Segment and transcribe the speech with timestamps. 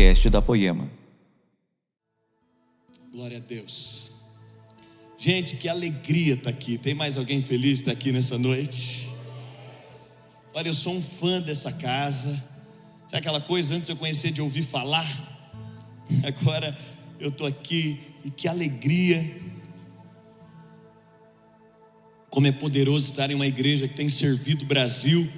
[0.00, 0.90] podcast da Poema.
[3.12, 4.12] Glória a Deus.
[5.18, 6.78] Gente, que alegria estar aqui.
[6.78, 9.10] Tem mais alguém feliz de estar aqui nessa noite?
[10.54, 12.32] Olha, eu sou um fã dessa casa.
[13.08, 15.06] Sabe aquela coisa antes eu conhecer de ouvir falar?
[16.24, 16.74] Agora
[17.18, 19.38] eu estou aqui e que alegria.
[22.30, 25.28] Como é poderoso estar em uma igreja que tem servido o Brasil.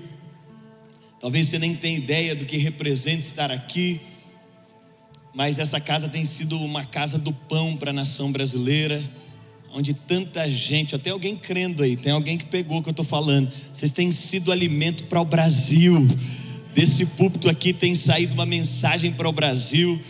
[1.18, 4.00] Talvez você nem tenha ideia do que representa estar aqui,
[5.34, 9.02] mas essa casa tem sido uma casa do pão para a nação brasileira,
[9.72, 13.04] onde tanta gente, até alguém crendo aí, tem alguém que pegou o que eu estou
[13.04, 13.50] falando.
[13.72, 16.08] Vocês têm sido alimento para o Brasil.
[16.74, 20.00] Desse púlpito aqui tem saído uma mensagem para o Brasil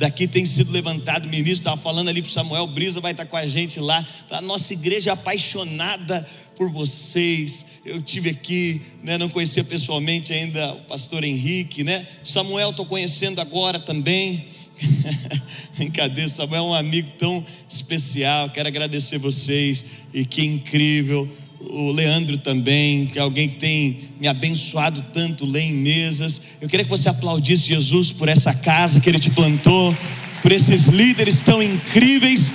[0.00, 3.36] daqui tem sido levantado, o ministro estava falando ali para Samuel Brisa, vai estar com
[3.36, 4.02] a gente lá.
[4.30, 6.26] A nossa igreja é apaixonada
[6.56, 7.66] por vocês.
[7.84, 12.06] Eu tive aqui, né, não conhecia pessoalmente ainda o pastor Henrique, né?
[12.24, 14.46] Samuel estou conhecendo agora também.
[15.76, 18.50] Brincadeira, Samuel é um amigo tão especial.
[18.50, 21.28] Quero agradecer vocês e que incrível
[21.60, 26.40] o Leandro também, que é alguém que tem me abençoado tanto, lê em mesas.
[26.60, 29.94] Eu queria que você aplaudisse Jesus por essa casa que ele te plantou,
[30.42, 32.50] por esses líderes tão incríveis,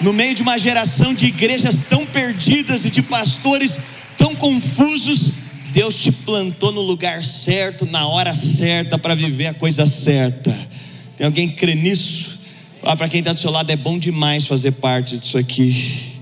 [0.00, 3.78] no meio de uma geração de igrejas tão perdidas e de pastores
[4.16, 5.32] tão confusos.
[5.70, 10.54] Deus te plantou no lugar certo, na hora certa, para viver a coisa certa.
[11.16, 12.38] Tem alguém que crê nisso?
[12.80, 16.20] Fala para quem está do seu lado, é bom demais fazer parte disso aqui.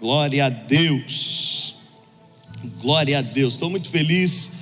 [0.00, 1.74] Glória a Deus.
[2.80, 3.54] Glória a Deus.
[3.54, 4.52] Estou muito feliz.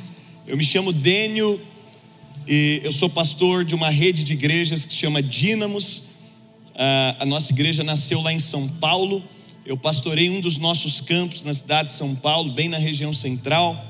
[0.46, 1.60] Eu me chamo Dênio
[2.46, 6.08] e eu sou pastor de uma rede de igrejas que se chama Dínamos.
[7.20, 9.22] A nossa igreja nasceu lá em São Paulo.
[9.66, 13.84] Eu pastorei um dos nossos campos na cidade de São Paulo, bem na região central.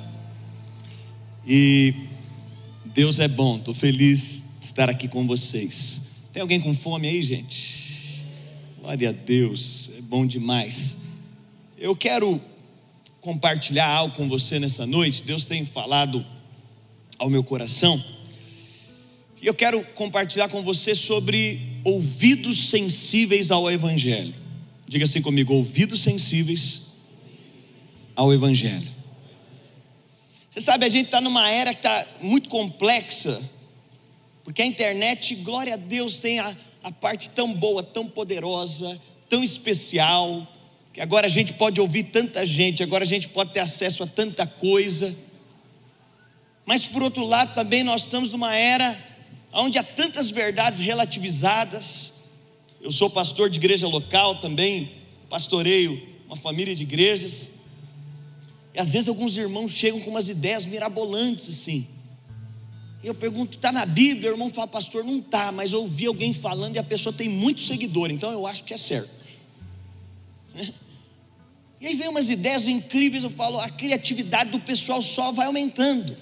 [1.47, 1.95] E
[2.87, 3.57] Deus é bom.
[3.57, 6.03] Estou feliz estar aqui com vocês.
[6.31, 8.25] Tem alguém com fome aí, gente?
[8.79, 9.91] Glória a Deus.
[9.97, 10.99] É bom demais.
[11.79, 12.41] Eu quero
[13.21, 15.23] compartilhar algo com você nessa noite.
[15.23, 16.25] Deus tem falado
[17.19, 18.03] ao meu coração.
[19.41, 24.35] E eu quero compartilhar com você sobre ouvidos sensíveis ao Evangelho.
[24.87, 26.89] Diga assim comigo: ouvidos sensíveis
[28.15, 28.89] ao Evangelho.
[30.51, 33.41] Você sabe, a gente está numa era que está muito complexa,
[34.49, 38.99] porque a internet, glória a Deus, tem a, a parte tão boa, tão poderosa,
[39.29, 40.49] tão especial
[40.91, 44.07] que agora a gente pode ouvir tanta gente, agora a gente pode ter acesso a
[44.07, 45.15] tanta coisa.
[46.65, 48.99] Mas por outro lado, também nós estamos numa era
[49.53, 52.15] onde há tantas verdades relativizadas.
[52.81, 54.91] Eu sou pastor de igreja local também,
[55.29, 57.51] pastoreio uma família de igrejas.
[58.75, 61.98] E às vezes alguns irmãos chegam com umas ideias mirabolantes assim.
[63.03, 64.31] Eu pergunto, está na Bíblia?
[64.31, 67.29] O irmão fala, pastor, não está, mas eu ouvi alguém falando e a pessoa tem
[67.29, 69.11] muito seguidor, então eu acho que é certo.
[71.81, 76.17] E aí vem umas ideias incríveis, eu falo, a criatividade do pessoal só vai aumentando.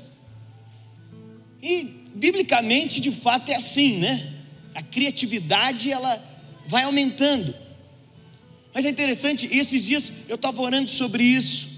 [1.62, 4.34] E biblicamente, de fato, é assim, né?
[4.74, 6.22] A criatividade ela
[6.66, 7.54] vai aumentando.
[8.74, 11.68] Mas é interessante, esses dias eu estava orando sobre isso.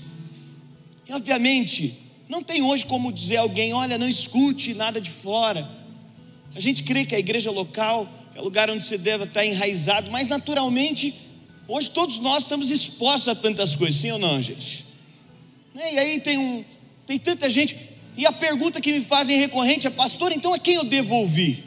[1.08, 1.96] E obviamente,
[2.28, 5.68] não tem hoje como dizer a alguém, olha, não escute nada de fora.
[6.54, 10.10] A gente crê que a igreja local é o lugar onde você deve estar enraizado,
[10.10, 11.28] mas naturalmente
[11.68, 14.86] Hoje todos nós estamos expostos a tantas coisas, sim ou não, gente?
[15.74, 15.92] Né?
[15.92, 16.64] E aí tem, um,
[17.06, 17.76] tem tanta gente,
[18.16, 21.62] e a pergunta que me fazem recorrente é: Pastor, então a quem eu devo ouvir?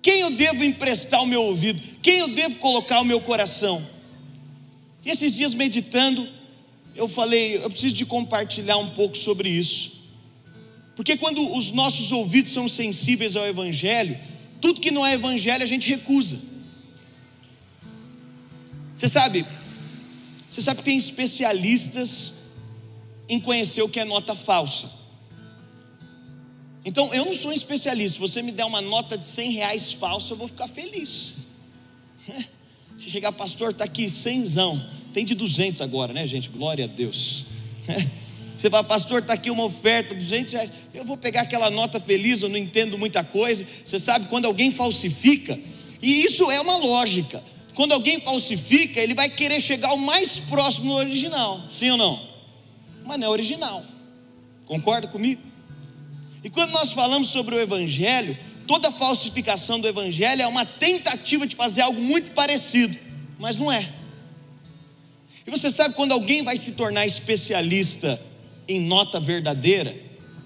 [0.00, 1.80] Quem eu devo emprestar o meu ouvido?
[2.00, 3.86] Quem eu devo colocar o meu coração?
[5.04, 6.26] E esses dias meditando,
[6.94, 10.04] eu falei, eu preciso de compartilhar um pouco sobre isso.
[10.94, 14.16] Porque quando os nossos ouvidos são sensíveis ao Evangelho,
[14.60, 16.38] tudo que não é Evangelho a gente recusa.
[18.94, 19.44] Você sabe,
[20.48, 22.34] você sabe que tem especialistas
[23.28, 25.04] em conhecer o que é nota falsa.
[26.84, 28.14] Então, eu não sou um especialista.
[28.14, 31.36] Se você me der uma nota de 100 reais falsa, eu vou ficar feliz.
[32.98, 34.86] Se chegar, pastor, está aqui, cenzão.
[35.14, 36.50] Tem de 200 agora, né, gente?
[36.50, 37.46] Glória a Deus.
[38.58, 40.72] Você fala, pastor, está aqui uma oferta, 200 reais.
[40.92, 43.64] Eu vou pegar aquela nota feliz, eu não entendo muita coisa.
[43.84, 45.56] Você sabe, quando alguém falsifica,
[46.02, 47.42] e isso é uma lógica.
[47.74, 52.20] Quando alguém falsifica, ele vai querer chegar o mais próximo do original, sim ou não?
[53.04, 53.84] Mas não é original.
[54.66, 55.40] Concorda comigo?
[56.42, 61.54] E quando nós falamos sobre o Evangelho, toda falsificação do Evangelho é uma tentativa de
[61.54, 62.98] fazer algo muito parecido,
[63.38, 63.88] mas não é.
[65.46, 68.20] E você sabe quando alguém vai se tornar especialista
[68.66, 69.94] em nota verdadeira,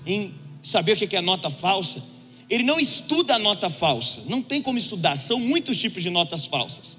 [0.05, 2.03] em saber o que é nota falsa,
[2.51, 4.23] ele não estuda a nota falsa.
[4.27, 5.17] Não tem como estudar.
[5.17, 6.97] São muitos tipos de notas falsas.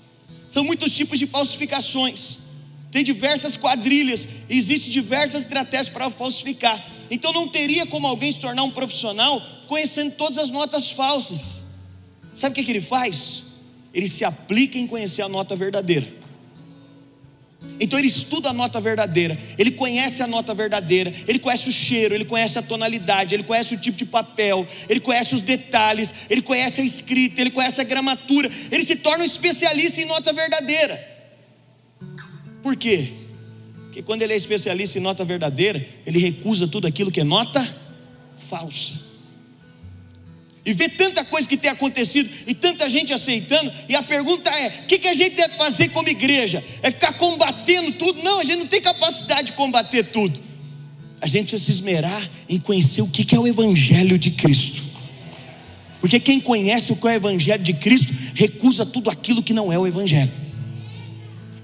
[0.47, 2.39] São muitos tipos de falsificações.
[2.91, 6.83] Tem diversas quadrilhas, existem diversas estratégias para falsificar.
[7.11, 11.61] Então não teria como alguém se tornar um profissional conhecendo todas as notas falsas.
[12.35, 13.43] Sabe o que, que ele faz?
[13.93, 16.18] Ele se aplica em conhecer a nota verdadeira.
[17.79, 22.13] Então ele estuda a nota verdadeira, ele conhece a nota verdadeira, ele conhece o cheiro,
[22.13, 26.41] ele conhece a tonalidade, ele conhece o tipo de papel, ele conhece os detalhes, ele
[26.41, 31.19] conhece a escrita, ele conhece a gramatura, ele se torna um especialista em nota verdadeira.
[32.61, 33.13] Por quê?
[33.83, 37.65] Porque quando ele é especialista em nota verdadeira, ele recusa tudo aquilo que é nota
[38.37, 39.08] falsa
[40.69, 44.67] e ver tanta coisa que tem acontecido e tanta gente aceitando, e a pergunta é:
[44.83, 46.63] o que, que a gente deve fazer como igreja?
[46.83, 48.21] É ficar combatendo tudo?
[48.21, 50.39] Não, a gente não tem capacidade de combater tudo.
[51.19, 54.83] A gente precisa se esmerar em conhecer o que, que é o Evangelho de Cristo.
[55.99, 59.73] Porque quem conhece o que é o Evangelho de Cristo recusa tudo aquilo que não
[59.73, 60.31] é o Evangelho.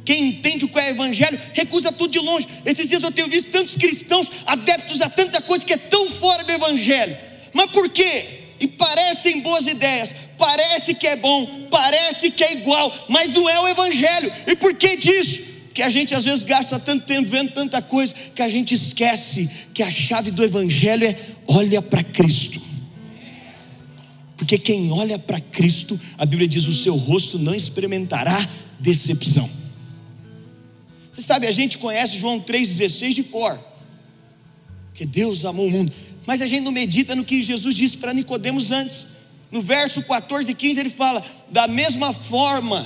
[0.03, 2.47] Quem entende o que é o Evangelho recusa tudo de longe.
[2.65, 6.43] Esses dias eu tenho visto tantos cristãos adeptos a tanta coisa que é tão fora
[6.43, 7.15] do Evangelho.
[7.53, 8.44] Mas por quê?
[8.65, 13.59] E parecem boas ideias, parece que é bom, parece que é igual, mas não é
[13.59, 14.31] o Evangelho.
[14.47, 15.43] E por que disso?
[15.71, 19.67] Que a gente às vezes gasta tanto tempo vendo tanta coisa que a gente esquece
[19.71, 21.15] que a chave do Evangelho é
[21.47, 22.59] olha para Cristo.
[24.35, 29.47] Porque quem olha para Cristo, a Bíblia diz: o seu rosto não experimentará decepção.
[31.11, 33.59] Você sabe, a gente conhece João 3,16 de cor.
[34.93, 35.91] Que Deus amou o mundo
[36.25, 39.07] mas a gente não medita no que Jesus disse para Nicodemos antes.
[39.51, 42.85] No verso 14 e 15 ele fala: da mesma forma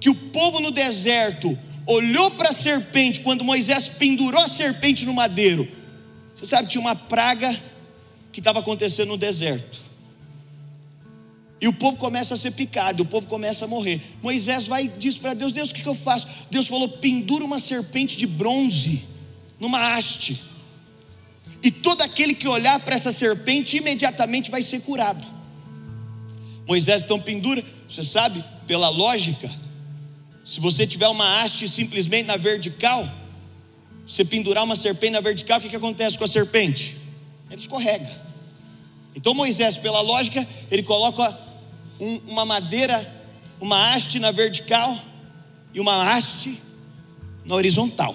[0.00, 1.56] que o povo no deserto
[1.86, 5.68] olhou para a serpente quando Moisés pendurou a serpente no madeiro.
[6.34, 7.54] Você sabe, tinha uma praga
[8.32, 9.78] que estava acontecendo no deserto.
[11.60, 14.00] E o povo começa a ser picado, o povo começa a morrer.
[14.20, 16.26] Moisés vai e diz para Deus: Deus, o que, que eu faço?
[16.50, 19.04] Deus falou: pendura uma serpente de bronze
[19.60, 20.51] numa haste
[21.62, 25.26] e todo aquele que olhar para essa serpente imediatamente vai ser curado.
[26.66, 29.50] Moisés então pendura, você sabe, pela lógica,
[30.44, 33.08] se você tiver uma haste simplesmente na vertical,
[34.06, 36.96] você pendurar uma serpente na vertical, o que, que acontece com a serpente?
[37.50, 38.10] Ele escorrega.
[39.14, 41.38] Então Moisés, pela lógica, ele coloca
[42.00, 42.98] um, uma madeira,
[43.60, 44.96] uma haste na vertical
[45.72, 46.60] e uma haste
[47.44, 48.14] na horizontal,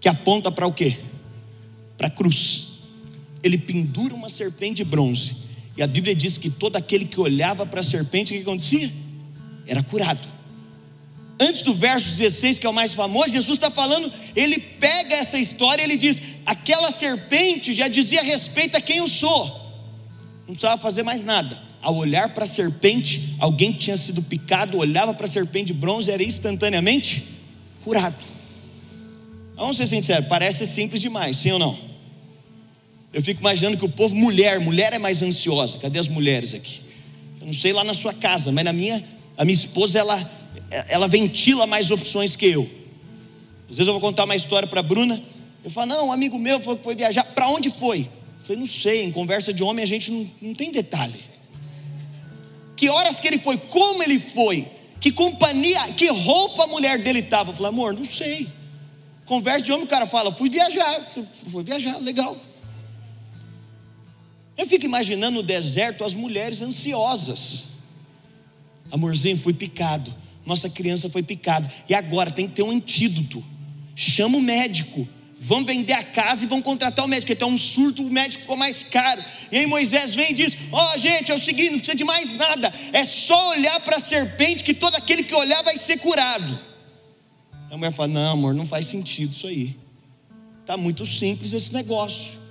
[0.00, 0.98] que aponta para o quê?
[2.02, 2.64] Para a cruz.
[3.44, 5.36] Ele pendura uma serpente de bronze.
[5.76, 8.92] E a Bíblia diz que todo aquele que olhava para a serpente, o que acontecia?
[9.66, 10.26] Era curado.
[11.38, 15.38] Antes do verso 16, que é o mais famoso, Jesus está falando, ele pega essa
[15.38, 19.46] história e ele diz: aquela serpente já dizia respeito a quem eu sou.
[20.40, 21.60] Não precisava fazer mais nada.
[21.80, 25.74] Ao olhar para a serpente, alguém que tinha sido picado, olhava para a serpente de
[25.74, 27.28] bronze, era instantaneamente
[27.84, 28.16] curado.
[29.56, 31.91] Vamos ser sinceros, parece simples demais, sim ou não?
[33.12, 35.78] Eu fico imaginando que o povo, mulher, mulher é mais ansiosa.
[35.78, 36.80] Cadê as mulheres aqui?
[37.40, 39.04] Eu não sei lá na sua casa, mas na minha,
[39.36, 40.30] a minha esposa, ela,
[40.88, 42.62] ela ventila mais opções que eu.
[43.68, 45.20] Às vezes eu vou contar uma história para a Bruna.
[45.62, 47.24] Eu falo, não, um amigo meu foi, foi viajar.
[47.24, 48.00] Para onde foi?
[48.00, 49.02] Eu falei, não sei.
[49.04, 51.20] Em conversa de homem a gente não, não tem detalhe.
[52.76, 53.58] Que horas que ele foi?
[53.58, 54.66] Como ele foi?
[54.98, 57.50] Que companhia, que roupa a mulher dele estava?
[57.50, 58.48] Eu falei, amor, não sei.
[59.26, 61.00] Conversa de homem, o cara fala, fui viajar.
[61.50, 62.36] Fui viajar, legal.
[64.56, 67.64] Eu fico imaginando no deserto as mulheres ansiosas.
[68.90, 70.14] Amorzinho, fui picado.
[70.44, 71.70] Nossa criança foi picada.
[71.88, 73.42] E agora tem que ter um antídoto.
[73.94, 75.08] Chama o médico.
[75.44, 78.42] Vão vender a casa e vão contratar o médico, porque tem um surto, o médico
[78.42, 79.20] ficou mais caro.
[79.50, 82.04] E aí Moisés vem e diz: Ó, oh, gente, é o seguinte, não precisa de
[82.04, 85.98] mais nada, é só olhar para a serpente, que todo aquele que olhar vai ser
[85.98, 86.56] curado.
[87.68, 89.76] A mulher fala: Não, amor, não faz sentido isso aí.
[90.60, 92.41] Está muito simples esse negócio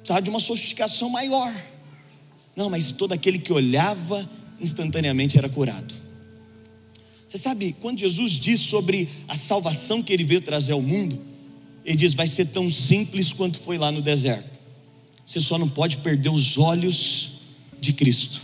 [0.00, 1.52] precisava de uma sofisticação maior.
[2.56, 4.28] Não, mas todo aquele que olhava
[4.60, 5.94] instantaneamente era curado.
[7.26, 11.18] Você sabe, quando Jesus diz sobre a salvação que ele veio trazer ao mundo,
[11.84, 14.58] ele diz: vai ser tão simples quanto foi lá no deserto.
[15.24, 17.42] Você só não pode perder os olhos
[17.80, 18.40] de Cristo.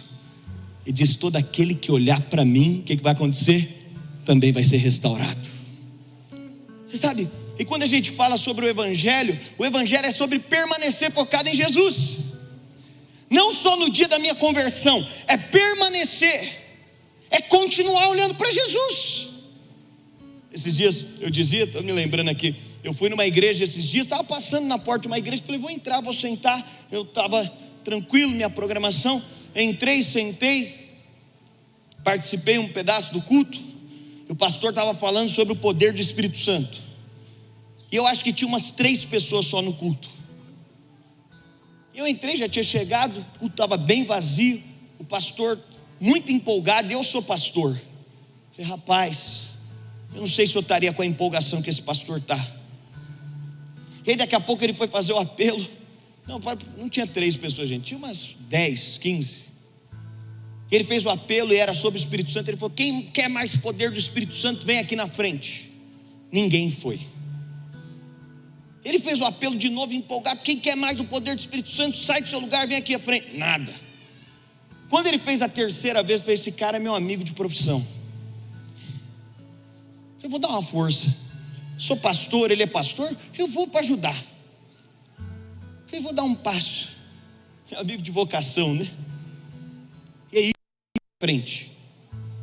[0.86, 3.92] E diz: todo aquele que olhar para mim, o que, que vai acontecer?
[4.24, 5.48] Também vai ser restaurado.
[6.86, 11.10] Você sabe, e quando a gente fala sobre o Evangelho, o Evangelho é sobre permanecer
[11.10, 12.18] focado em Jesus.
[13.30, 16.64] Não só no dia da minha conversão, é permanecer,
[17.30, 19.28] é continuar olhando para Jesus.
[20.52, 24.22] Esses dias eu dizia, estou me lembrando aqui, eu fui numa igreja esses dias, estava
[24.22, 26.64] passando na porta de uma igreja, falei, vou entrar, vou sentar.
[26.90, 27.44] Eu estava
[27.82, 29.22] tranquilo, minha programação.
[29.54, 30.92] Entrei, sentei,
[32.04, 33.58] participei um pedaço do culto.
[34.28, 36.85] E o pastor estava falando sobre o poder do Espírito Santo.
[37.90, 40.08] E eu acho que tinha umas três pessoas só no culto.
[41.94, 44.62] Eu entrei, já tinha chegado, o culto estava bem vazio.
[44.98, 45.58] O pastor
[46.00, 47.78] muito empolgado, eu sou pastor.
[48.50, 49.56] Falei, rapaz,
[50.12, 52.36] eu não sei se eu estaria com a empolgação que esse pastor está.
[54.04, 55.66] E aí daqui a pouco ele foi fazer o apelo.
[56.26, 56.40] Não,
[56.76, 59.46] não tinha três pessoas, gente, tinha umas dez, quinze.
[60.70, 62.48] Ele fez o apelo e era sobre o Espírito Santo.
[62.48, 65.70] Ele falou: Quem quer mais poder do Espírito Santo, vem aqui na frente.
[66.30, 67.00] Ninguém foi.
[68.86, 70.42] Ele fez o apelo de novo, empolgado.
[70.42, 73.00] Quem quer mais o poder do Espírito Santo, sai do seu lugar, vem aqui à
[73.00, 73.36] frente.
[73.36, 73.74] Nada.
[74.88, 77.84] Quando ele fez a terceira vez, foi esse cara é meu amigo de profissão.
[80.22, 81.16] Eu vou dar uma força.
[81.76, 84.16] Sou pastor, ele é pastor, eu vou para ajudar.
[85.92, 86.90] Eu vou dar um passo.
[87.68, 88.88] Meu amigo de vocação, né?
[90.32, 90.52] E aí,
[91.20, 91.72] frente.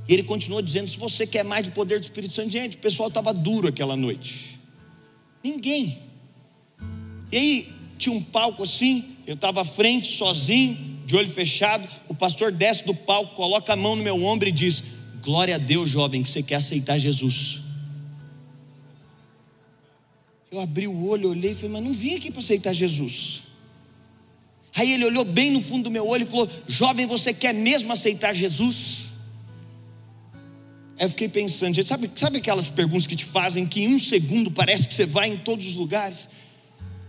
[0.09, 2.79] E ele continuou dizendo: se você quer mais o poder do Espírito Santo, gente, o
[2.79, 4.59] pessoal estava duro aquela noite.
[5.41, 6.11] Ninguém.
[7.33, 12.13] E aí, tinha um palco assim, eu estava à frente, sozinho de olho fechado, o
[12.13, 14.83] pastor desce do palco, coloca a mão no meu ombro e diz:
[15.19, 17.63] Glória a Deus, jovem, que você quer aceitar Jesus.
[20.51, 23.41] Eu abri o olho, olhei e falei, mas não vim aqui para aceitar Jesus.
[24.75, 27.91] Aí ele olhou bem no fundo do meu olho e falou: Jovem, você quer mesmo
[27.91, 29.05] aceitar Jesus?
[30.99, 34.51] Aí eu fiquei pensando, sabe, sabe aquelas perguntas que te fazem que em um segundo
[34.51, 36.29] parece que você vai em todos os lugares?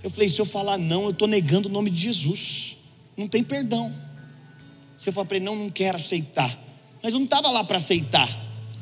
[0.04, 2.84] Eu falei: se eu falar não, eu estou negando o nome de Jesus
[3.16, 3.94] não tem perdão.
[4.96, 6.58] Você fala para ele, não, não quero aceitar.
[7.02, 8.28] Mas eu não estava lá para aceitar.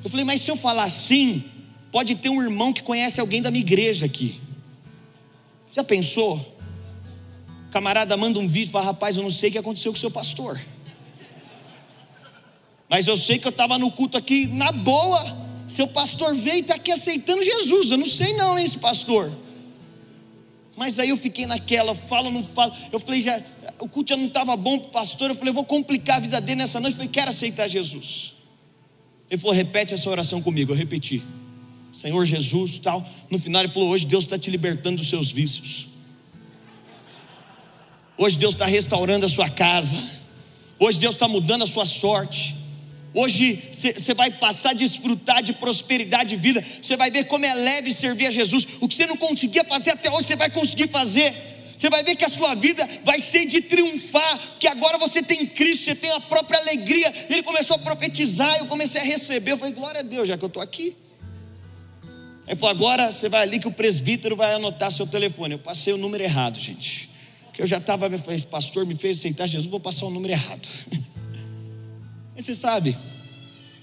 [0.03, 1.45] Eu falei, mas se eu falar sim,
[1.91, 4.41] pode ter um irmão que conhece alguém da minha igreja aqui.
[5.71, 6.59] Já pensou?
[7.71, 10.01] Camarada manda um vídeo e fala, rapaz, eu não sei o que aconteceu com o
[10.01, 10.61] seu pastor.
[12.89, 15.43] Mas eu sei que eu estava no culto aqui na boa.
[15.67, 17.91] Seu pastor veio e está aqui aceitando Jesus.
[17.91, 19.33] Eu não sei não, hein, esse pastor.
[20.77, 22.73] Mas aí eu fiquei naquela, falo, não falo.
[22.91, 23.41] Eu falei, já,
[23.79, 25.31] o culto já não estava bom para o pastor.
[25.31, 26.95] Eu falei, eu vou complicar a vida dele nessa noite.
[26.95, 28.35] Eu falei, quero aceitar Jesus.
[29.31, 30.73] Ele falou, repete essa oração comigo.
[30.73, 31.23] Eu repeti.
[31.93, 33.07] Senhor Jesus, tal.
[33.31, 35.89] No final ele falou, hoje Deus está te libertando dos seus vícios.
[38.17, 39.97] Hoje Deus está restaurando a sua casa.
[40.79, 42.57] Hoje Deus está mudando a sua sorte.
[43.15, 46.65] Hoje você vai passar a desfrutar de prosperidade de vida.
[46.81, 48.67] Você vai ver como é leve servir a Jesus.
[48.81, 51.35] O que você não conseguia fazer até hoje, você vai conseguir fazer.
[51.77, 55.45] Você vai ver que a sua vida vai ser de triunfar, porque agora você tem
[55.47, 57.13] Cristo, você tem a própria alegria.
[57.29, 59.53] Ele começou a profetizar, eu comecei a receber.
[59.53, 60.97] Eu falei, glória a Deus, já que eu estou aqui.
[62.47, 65.55] Ele falou, agora você vai ali que o presbítero vai anotar seu telefone.
[65.55, 67.11] Eu passei o número errado, gente.
[67.53, 68.09] Que eu já estava,
[68.51, 70.67] pastor me fez aceitar Jesus, vou passar o número errado.
[72.35, 72.97] Mas você sabe,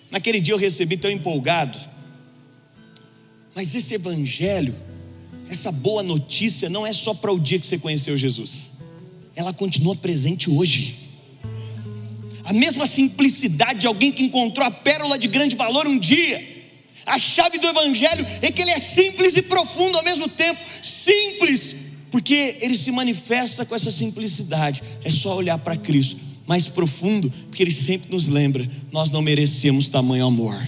[0.09, 1.77] naquele dia eu recebi tão empolgado,
[3.55, 4.75] mas esse evangelho,
[5.49, 8.73] essa boa notícia não é só para o dia que você conheceu Jesus,
[9.35, 10.97] ela continua presente hoje.
[12.43, 16.57] A mesma simplicidade de alguém que encontrou a pérola de grande valor um dia.
[17.05, 20.59] A chave do Evangelho é que ele é simples e profundo ao mesmo tempo.
[20.81, 21.75] Simples,
[22.09, 24.81] porque ele se manifesta com essa simplicidade.
[25.03, 29.87] É só olhar para Cristo mais profundo, porque Ele sempre nos lembra: nós não merecemos
[29.87, 30.59] tamanho amor,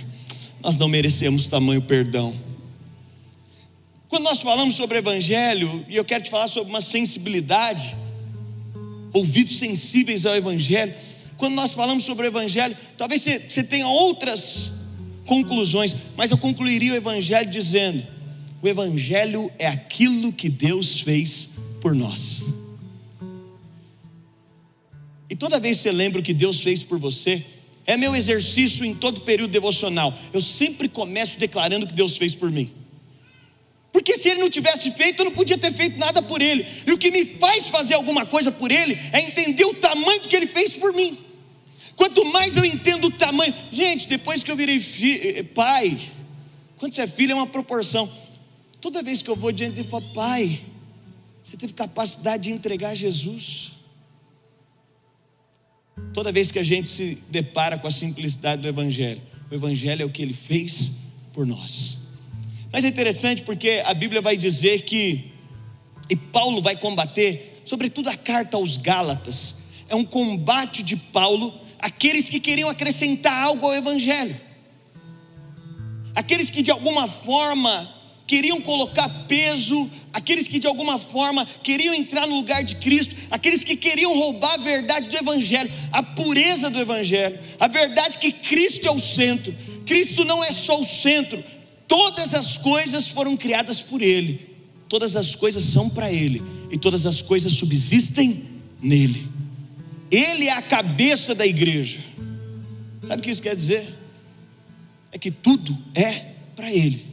[0.61, 2.35] nós não merecemos tamanho perdão.
[4.07, 7.97] Quando nós falamos sobre Evangelho, e eu quero te falar sobre uma sensibilidade,
[9.11, 10.93] ouvidos sensíveis ao Evangelho,
[11.35, 14.73] quando nós falamos sobre o Evangelho, talvez você, você tenha outras
[15.25, 18.05] conclusões, mas eu concluiria o Evangelho dizendo:
[18.61, 21.49] o Evangelho é aquilo que Deus fez
[21.81, 22.60] por nós.
[25.31, 27.41] E toda vez que você lembra o que Deus fez por você,
[27.87, 30.13] é meu exercício em todo período devocional.
[30.33, 32.69] Eu sempre começo declarando o que Deus fez por mim.
[33.93, 36.65] Porque se ele não tivesse feito, eu não podia ter feito nada por ele.
[36.85, 40.27] E o que me faz fazer alguma coisa por ele é entender o tamanho do
[40.27, 41.17] que ele fez por mim.
[41.95, 44.83] Quanto mais eu entendo o tamanho, gente, depois que eu virei
[45.13, 45.97] eh, pai,
[46.75, 48.11] quando você é filho é uma proporção.
[48.81, 50.59] Toda vez que eu vou diante dele, eu falo, pai,
[51.41, 53.80] você teve capacidade de entregar Jesus.
[56.13, 60.05] Toda vez que a gente se depara com a simplicidade do Evangelho, o Evangelho é
[60.05, 60.93] o que ele fez
[61.33, 61.99] por nós.
[62.71, 65.31] Mas é interessante porque a Bíblia vai dizer que,
[66.09, 69.57] e Paulo vai combater, sobretudo a carta aos Gálatas,
[69.89, 74.35] é um combate de Paulo aqueles que queriam acrescentar algo ao Evangelho,
[76.15, 78.00] aqueles que de alguma forma
[78.31, 83.61] queriam colocar peso, aqueles que de alguma forma queriam entrar no lugar de Cristo, aqueles
[83.61, 88.87] que queriam roubar a verdade do Evangelho, a pureza do Evangelho, a verdade que Cristo
[88.87, 89.53] é o centro.
[89.85, 91.43] Cristo não é só o centro,
[91.89, 94.39] todas as coisas foram criadas por Ele,
[94.87, 98.43] todas as coisas são para Ele e todas as coisas subsistem
[98.81, 99.27] nele.
[100.09, 101.99] Ele é a cabeça da igreja.
[103.05, 103.93] Sabe o que isso quer dizer?
[105.11, 106.13] É que tudo é
[106.55, 107.10] para Ele.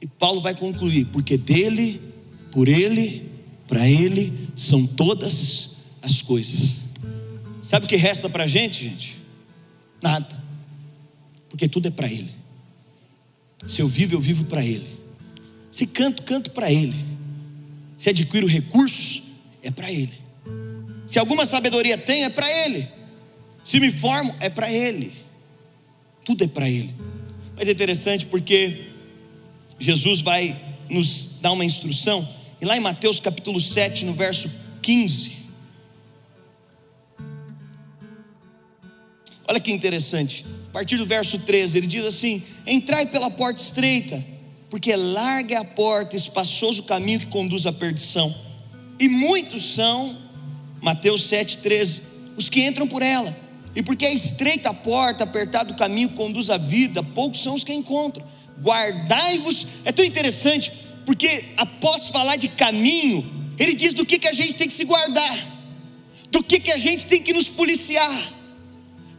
[0.00, 2.00] E Paulo vai concluir: porque dele,
[2.52, 3.30] por ele,
[3.66, 6.84] para ele são todas as coisas.
[7.62, 9.22] Sabe o que resta para a gente, gente?
[10.02, 10.42] Nada,
[11.48, 12.34] porque tudo é para ele.
[13.66, 14.86] Se eu vivo, eu vivo para ele.
[15.70, 16.94] Se canto, canto para ele.
[17.96, 19.22] Se adquiro recursos,
[19.62, 20.12] é para ele.
[21.06, 22.88] Se alguma sabedoria tem, é para ele.
[23.62, 25.12] Se me formo, é para ele.
[26.24, 26.94] Tudo é para ele.
[27.56, 28.89] Mas é interessante porque
[29.80, 30.54] Jesus vai
[30.90, 32.28] nos dar uma instrução,
[32.60, 34.50] e lá em Mateus capítulo 7, no verso
[34.82, 35.40] 15.
[39.48, 44.22] Olha que interessante, a partir do verso 13, ele diz assim: Entrai pela porta estreita,
[44.68, 48.32] porque larga é a porta, espaçoso o caminho que conduz à perdição,
[48.98, 50.18] e muitos são,
[50.82, 52.02] Mateus 13,
[52.36, 53.34] os que entram por ela,
[53.74, 57.64] e porque é estreita a porta, apertado o caminho conduz à vida, poucos são os
[57.64, 58.26] que encontram
[58.62, 59.66] guardai-vos.
[59.84, 60.72] É tão interessante,
[61.04, 64.84] porque após falar de caminho, ele diz do que, que a gente tem que se
[64.84, 65.36] guardar,
[66.30, 68.32] do que, que a gente tem que nos policiar,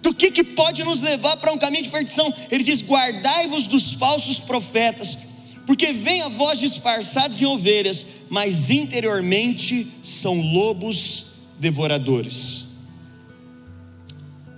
[0.01, 2.33] do que, que pode nos levar para um caminho de perdição.
[2.49, 5.17] Ele diz: guardai-vos dos falsos profetas,
[5.65, 11.25] porque vem a voz disfarçados em ovelhas, mas interiormente são lobos
[11.59, 12.65] devoradores.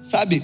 [0.01, 0.43] Sabe,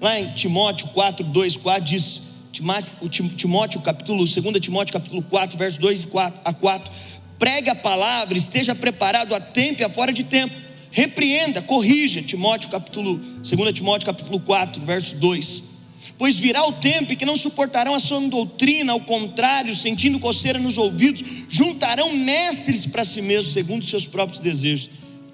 [0.00, 6.06] lá em Timóteo 4, 2, 4 diz: Timóteo, capítulo, 2 Timóteo, capítulo 4, versos 2
[6.44, 6.92] a 4.
[7.38, 10.54] Pregue a palavra, esteja preparado a tempo e a fora de tempo.
[10.90, 15.70] Repreenda, corrija, Timóteo, capítulo, 2 Timóteo, capítulo 4, verso 2.
[16.18, 20.58] Pois virá o tempo em que não suportarão a sua doutrina, ao contrário, sentindo coceira
[20.58, 24.90] nos ouvidos, juntarão mestres para si mesmos, segundo seus próprios desejos.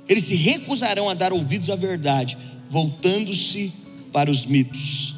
[0.08, 2.38] Eles se recusarão a dar ouvidos à verdade,
[2.70, 3.72] voltando-se
[4.12, 5.15] para os mitos.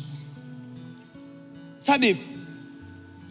[1.88, 2.18] Sabe,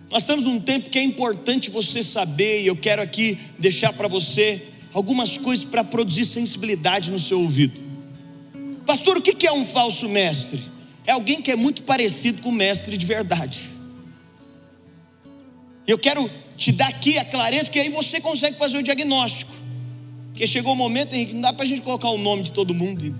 [0.09, 4.07] nós estamos num tempo que é importante você saber, e eu quero aqui deixar para
[4.07, 7.79] você algumas coisas para produzir sensibilidade no seu ouvido.
[8.83, 10.63] Pastor, o que é um falso mestre?
[11.05, 13.59] É alguém que é muito parecido com o mestre de verdade.
[15.85, 19.51] Eu quero te dar aqui a clareza, que aí você consegue fazer o diagnóstico.
[20.29, 22.73] Porque chegou o momento, Henrique, não dá para a gente colocar o nome de todo
[22.73, 23.15] mundo.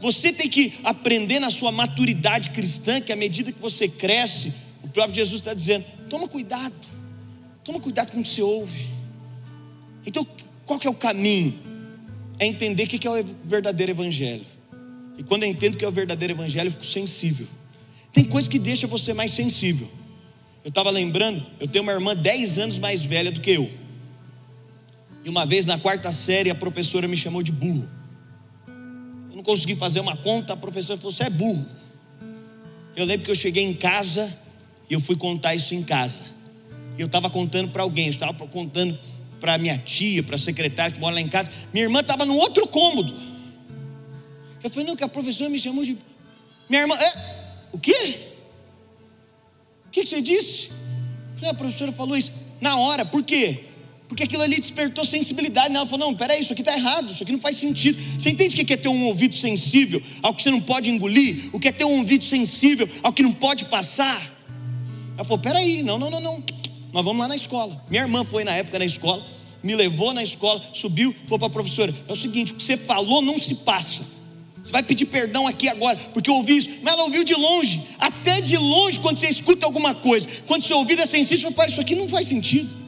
[0.00, 4.52] Você tem que aprender na sua maturidade cristã, que à medida que você cresce,
[4.82, 6.74] o próprio Jesus está dizendo: toma cuidado,
[7.62, 8.86] toma cuidado com o que você ouve.
[10.06, 10.26] Então,
[10.66, 11.58] qual que é o caminho?
[12.38, 14.44] É entender o que é o verdadeiro evangelho.
[15.16, 17.46] E quando eu entendo que é o verdadeiro evangelho, eu fico sensível.
[18.12, 19.90] Tem coisa que deixa você mais sensível.
[20.64, 23.70] Eu estava lembrando, eu tenho uma irmã 10 anos mais velha do que eu.
[25.24, 27.88] E uma vez na quarta série a professora me chamou de burro
[29.34, 31.66] eu não consegui fazer uma conta, a professora falou: Você é burro.
[32.94, 34.32] Eu lembro que eu cheguei em casa
[34.88, 36.22] e eu fui contar isso em casa.
[36.96, 38.96] Eu estava contando para alguém, eu estava contando
[39.40, 41.50] para minha tia, para a secretária que mora lá em casa.
[41.72, 43.12] Minha irmã estava no outro cômodo.
[44.62, 45.98] Eu falei: Não, que a professora me chamou de.
[46.68, 47.12] Minha irmã, é?
[47.72, 48.20] O quê?
[49.86, 50.70] O que você disse?
[51.34, 52.30] Falei, a professora falou isso.
[52.60, 53.64] Na hora, por quê?
[54.08, 55.74] Porque aquilo ali despertou sensibilidade.
[55.74, 57.98] Ela falou: não, peraí, isso aqui está errado, isso aqui não faz sentido.
[58.18, 61.50] Você entende o que é ter um ouvido sensível ao que você não pode engolir?
[61.52, 64.32] O que é ter um ouvido sensível ao que não pode passar?
[65.14, 66.44] Ela falou: peraí, não, não, não, não.
[66.92, 67.82] Nós vamos lá na escola.
[67.90, 69.24] Minha irmã foi na época na escola,
[69.62, 72.76] me levou na escola, subiu, falou para a professora: é o seguinte, o que você
[72.76, 74.14] falou não se passa.
[74.62, 77.82] Você vai pedir perdão aqui agora, porque eu ouvi isso, mas ela ouviu de longe,
[77.98, 81.68] até de longe, quando você escuta alguma coisa, quando seu ouvido é sensível, você fala,
[81.68, 82.83] isso aqui não faz sentido.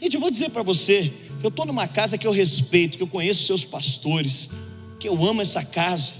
[0.00, 3.08] Gente, eu vou dizer para você, eu estou numa casa que eu respeito, que eu
[3.08, 4.50] conheço seus pastores,
[4.98, 6.14] que eu amo essa casa,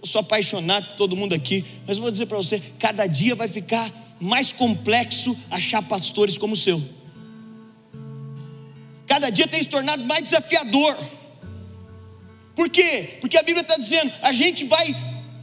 [0.00, 3.36] eu sou apaixonado por todo mundo aqui, mas eu vou dizer para você, cada dia
[3.36, 3.88] vai ficar
[4.20, 6.82] mais complexo achar pastores como o seu.
[9.06, 10.98] Cada dia tem se tornado mais desafiador.
[12.56, 13.18] Por quê?
[13.20, 14.96] Porque a Bíblia está dizendo, a gente vai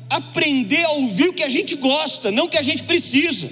[0.10, 3.50] aprender a ouvir o que a gente gosta, não o que a gente precisa.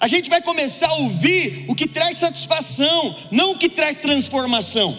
[0.00, 4.96] A gente vai começar a ouvir o que traz satisfação, não o que traz transformação.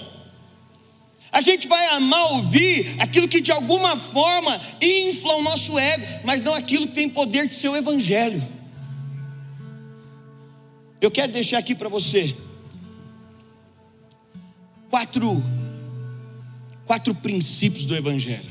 [1.32, 6.42] A gente vai amar ouvir aquilo que de alguma forma infla o nosso ego, mas
[6.42, 8.42] não aquilo que tem poder de ser o Evangelho.
[11.00, 12.36] Eu quero deixar aqui para você
[14.90, 15.42] quatro,
[16.86, 18.50] quatro princípios do Evangelho.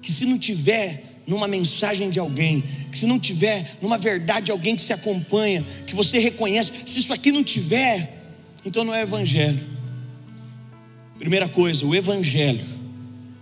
[0.00, 4.52] Que se não tiver numa mensagem de alguém, que se não tiver numa verdade de
[4.52, 8.22] alguém que se acompanha, que você reconhece, se isso aqui não tiver,
[8.64, 9.60] então não é Evangelho.
[11.18, 12.64] Primeira coisa, o Evangelho.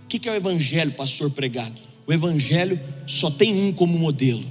[0.03, 1.77] O que é o Evangelho, pastor pregado?
[2.05, 4.43] O Evangelho só tem um como modelo.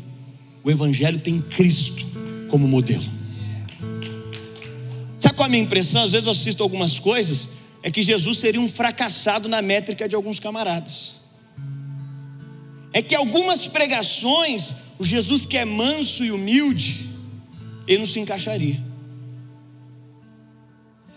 [0.64, 2.04] O Evangelho tem Cristo
[2.48, 3.04] como modelo.
[5.18, 6.02] Sabe qual é a minha impressão?
[6.02, 7.50] Às vezes eu assisto algumas coisas,
[7.82, 11.19] é que Jesus seria um fracassado na métrica de alguns camaradas.
[12.92, 17.08] É que algumas pregações, o Jesus que é manso e humilde,
[17.86, 18.82] ele não se encaixaria.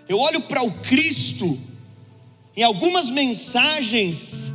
[0.07, 1.59] Eu olho para o Cristo,
[2.55, 4.53] em algumas mensagens,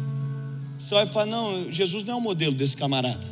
[0.79, 3.27] você vai falar: não, Jesus não é o modelo desse camarada,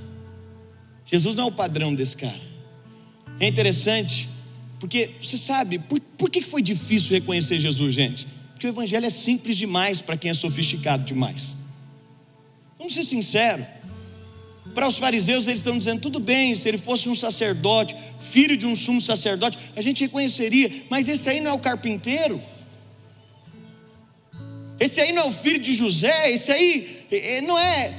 [1.05, 2.46] Jesus não é o padrão desse cara.
[3.38, 4.29] É interessante,
[4.81, 8.27] porque você sabe, por, por que foi difícil reconhecer Jesus, gente?
[8.53, 11.57] Porque o Evangelho é simples demais para quem é sofisticado demais.
[12.79, 13.66] Vamos ser sinceros.
[14.76, 17.96] Para os fariseus, eles estão dizendo: tudo bem, se ele fosse um sacerdote,
[18.30, 22.40] filho de um sumo sacerdote, a gente reconheceria, mas esse aí não é o carpinteiro.
[24.78, 27.92] Esse aí não é o filho de José, esse aí não é.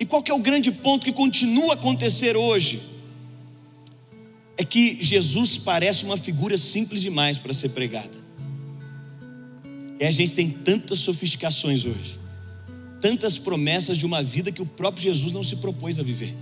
[0.00, 2.94] E qual é o grande ponto que continua a acontecer hoje?
[4.56, 8.24] é que Jesus parece uma figura simples demais para ser pregada.
[9.98, 12.18] E a gente tem tantas sofisticações hoje,
[13.04, 16.34] tantas promessas de uma vida que o próprio Jesus não se propôs a viver.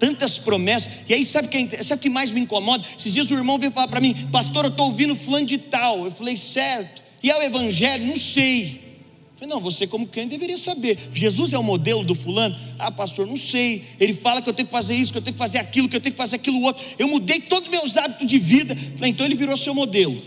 [0.00, 2.84] Tantas promessas, e aí sabe o que, que mais me incomoda?
[2.98, 6.04] Esses dias o irmão veio falar para mim, pastor, eu estou ouvindo fulano de tal.
[6.04, 8.04] Eu falei, certo, e é o evangelho?
[8.04, 8.98] Não sei.
[9.36, 10.98] Falei, não, você como crente deveria saber.
[11.14, 12.56] Jesus é o modelo do fulano?
[12.76, 13.84] Ah, pastor, não sei.
[14.00, 15.94] Ele fala que eu tenho que fazer isso, que eu tenho que fazer aquilo, que
[15.94, 16.84] eu tenho que fazer aquilo outro.
[16.98, 18.74] Eu mudei todos os meus hábitos de vida.
[18.96, 20.20] Falei, então ele virou seu modelo.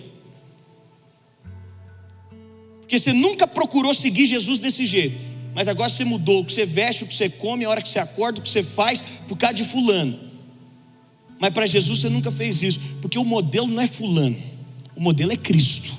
[2.93, 5.17] Porque você nunca procurou seguir Jesus desse jeito.
[5.55, 7.89] Mas agora você mudou o que você veste, o que você come, a hora que
[7.89, 10.19] você acorda, o que você faz, por causa de fulano.
[11.39, 12.79] Mas para Jesus você nunca fez isso.
[13.01, 14.37] Porque o modelo não é fulano.
[14.95, 15.91] O modelo é Cristo.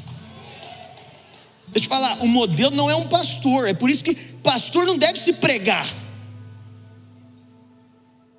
[1.66, 4.86] Deixa eu te falar, o modelo não é um pastor, é por isso que pastor
[4.86, 5.92] não deve se pregar.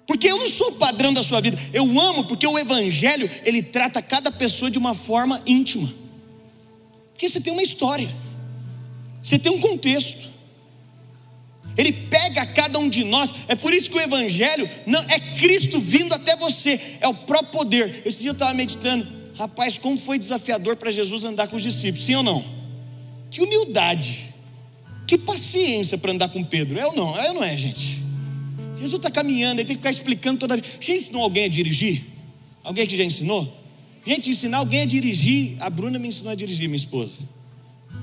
[0.08, 1.58] Porque eu não sou o padrão da sua vida.
[1.74, 5.94] Eu amo porque o evangelho, ele trata cada pessoa de uma forma íntima.
[7.12, 8.24] Porque você tem uma história.
[9.26, 10.30] Você tem um contexto.
[11.76, 13.34] Ele pega cada um de nós.
[13.48, 17.52] É por isso que o Evangelho não é Cristo vindo até você, é o próprio
[17.52, 18.04] poder.
[18.06, 22.06] Esse dia eu estava meditando, rapaz, como foi desafiador para Jesus andar com os discípulos,
[22.06, 22.46] sim ou não?
[23.32, 24.34] Que humildade.
[25.08, 26.80] Que paciência para andar com Pedro.
[26.80, 27.20] É ou não?
[27.20, 28.04] É ou não é, gente?
[28.78, 30.78] Jesus está caminhando, ele tem que ficar explicando toda vez.
[30.80, 32.04] Já ensinou alguém a dirigir?
[32.64, 33.52] Alguém que já ensinou?
[34.06, 35.58] Gente, ensinar alguém a dirigir.
[35.60, 37.20] A Bruna me ensinou a dirigir, minha esposa.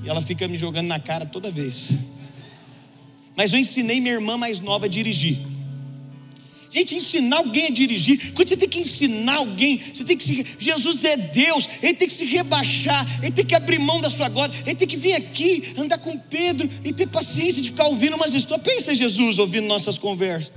[0.03, 1.89] E ela fica me jogando na cara toda vez.
[3.35, 5.53] Mas eu ensinei minha irmã mais nova a dirigir.
[6.73, 10.43] Gente, ensinar alguém a dirigir, quando você tem que ensinar alguém, você tem que se.
[10.57, 14.27] Jesus é Deus, ele tem que se rebaixar, ele tem que abrir mão da sua
[14.27, 18.15] glória, ele tem que vir aqui, andar com Pedro e ter paciência de ficar ouvindo
[18.15, 18.65] umas histórias.
[18.65, 20.51] Pensa Jesus ouvindo nossas conversas.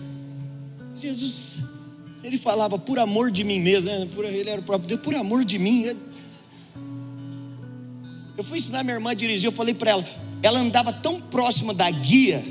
[1.03, 1.57] Jesus,
[2.25, 4.09] ele falava por amor de mim mesmo, né?
[4.33, 5.83] ele era o próprio Deus, por amor de mim.
[5.83, 5.97] Eu
[8.45, 10.05] fui ensinar minha irmã a dirigir, eu falei para ela,
[10.43, 12.43] ela andava tão próxima da guia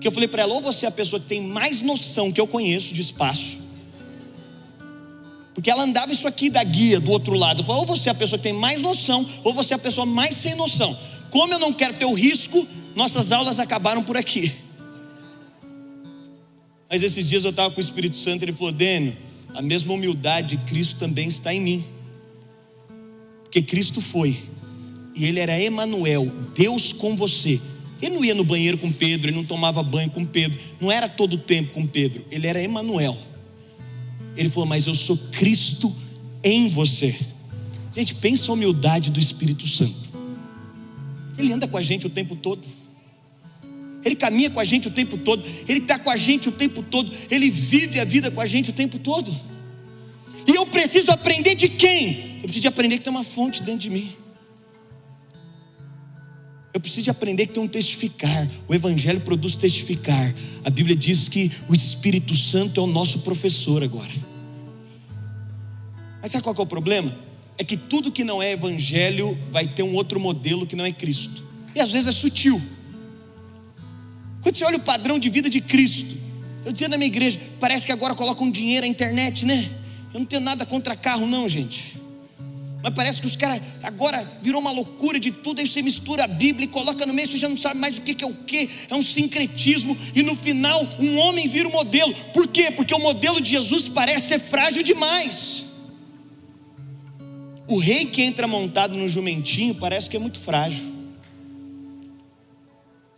[0.00, 2.40] que eu falei para ela: ou você é a pessoa que tem mais noção que
[2.40, 3.58] eu conheço de espaço,
[5.54, 7.60] porque ela andava isso aqui da guia do outro lado.
[7.60, 9.78] Eu falei, ou você é a pessoa que tem mais noção, ou você é a
[9.78, 10.98] pessoa mais sem noção.
[11.30, 14.52] Como eu não quero ter o risco, nossas aulas acabaram por aqui.
[16.90, 19.16] Mas esses dias eu estava com o Espírito Santo, ele falou: Dênio,
[19.54, 21.84] a mesma humildade de Cristo também está em mim.
[23.44, 24.36] Porque Cristo foi,
[25.14, 27.60] e ele era Emanuel, Deus com você.
[28.02, 31.08] Ele não ia no banheiro com Pedro, ele não tomava banho com Pedro, não era
[31.08, 33.16] todo o tempo com Pedro, ele era Emanuel.
[34.36, 35.94] Ele falou: "Mas eu sou Cristo
[36.42, 37.16] em você".
[37.94, 40.10] Gente, pensa a humildade do Espírito Santo.
[41.38, 42.66] Ele anda com a gente o tempo todo.
[44.04, 46.82] Ele caminha com a gente o tempo todo, Ele está com a gente o tempo
[46.82, 49.34] todo, Ele vive a vida com a gente o tempo todo.
[50.46, 52.36] E eu preciso aprender de quem?
[52.36, 54.12] Eu preciso aprender que tem uma fonte dentro de mim.
[56.74, 58.50] Eu preciso de aprender que tem um testificar.
[58.66, 60.34] O Evangelho produz testificar.
[60.64, 64.12] A Bíblia diz que o Espírito Santo é o nosso professor agora.
[66.20, 67.16] Mas sabe qual é o problema?
[67.56, 70.90] É que tudo que não é Evangelho vai ter um outro modelo que não é
[70.90, 71.44] Cristo.
[71.76, 72.60] E às vezes é sutil.
[74.42, 76.24] Quando você olha o padrão de vida de Cristo,
[76.64, 79.68] Eu dizia na minha igreja, parece que agora colocam dinheiro na internet, né?
[80.12, 82.00] Eu não tenho nada contra carro, não, gente.
[82.84, 86.26] Mas parece que os caras agora virou uma loucura de tudo, aí você mistura a
[86.26, 88.68] Bíblia e coloca no meio, você já não sabe mais o que é o que,
[88.90, 92.14] é um sincretismo, e no final um homem vira o modelo.
[92.34, 92.70] Por quê?
[92.70, 95.64] Porque o modelo de Jesus parece ser frágil demais.
[97.66, 100.92] O rei que entra montado no jumentinho parece que é muito frágil.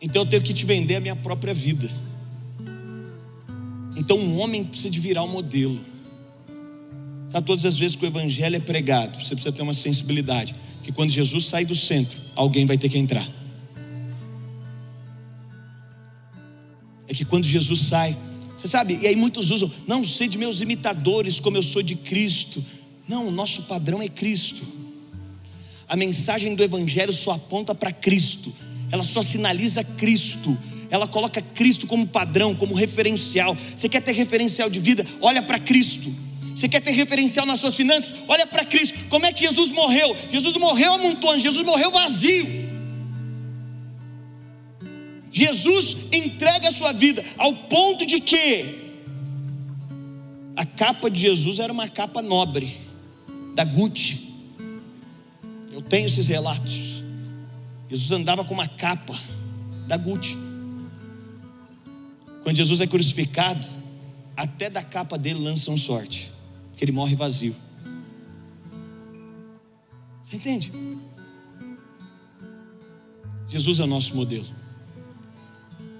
[0.00, 1.90] Então eu tenho que te vender a minha própria vida.
[3.96, 5.95] Então um homem precisa de virar o um modelo.
[7.26, 10.54] Sabe, todas as vezes que o evangelho é pregado, você precisa ter uma sensibilidade.
[10.82, 13.26] Que quando Jesus sai do centro, alguém vai ter que entrar.
[17.08, 18.16] É que quando Jesus sai,
[18.56, 21.94] você sabe, e aí muitos usam, não sei de meus imitadores como eu sou de
[21.94, 22.64] Cristo.
[23.08, 24.62] Não, o nosso padrão é Cristo.
[25.88, 28.52] A mensagem do Evangelho só aponta para Cristo,
[28.90, 30.56] ela só sinaliza Cristo,
[30.90, 33.56] ela coloca Cristo como padrão, como referencial.
[33.76, 35.04] Você quer ter referencial de vida?
[35.20, 36.25] Olha para Cristo.
[36.56, 38.14] Você quer ter referencial nas suas finanças?
[38.26, 38.98] Olha para Cristo.
[39.10, 40.16] Como é que Jesus morreu?
[40.30, 42.46] Jesus morreu amontoando, Jesus morreu vazio.
[45.30, 48.86] Jesus entrega a sua vida ao ponto de que
[50.56, 52.74] a capa de Jesus era uma capa nobre,
[53.54, 54.32] da Gucci.
[55.70, 57.02] Eu tenho esses relatos.
[57.86, 59.14] Jesus andava com uma capa
[59.86, 60.38] da Gucci.
[62.42, 63.66] Quando Jesus é crucificado,
[64.34, 66.34] até da capa dele lançam sorte
[66.76, 67.56] que ele morre vazio.
[70.22, 70.72] Você entende?
[73.48, 74.46] Jesus é o nosso modelo.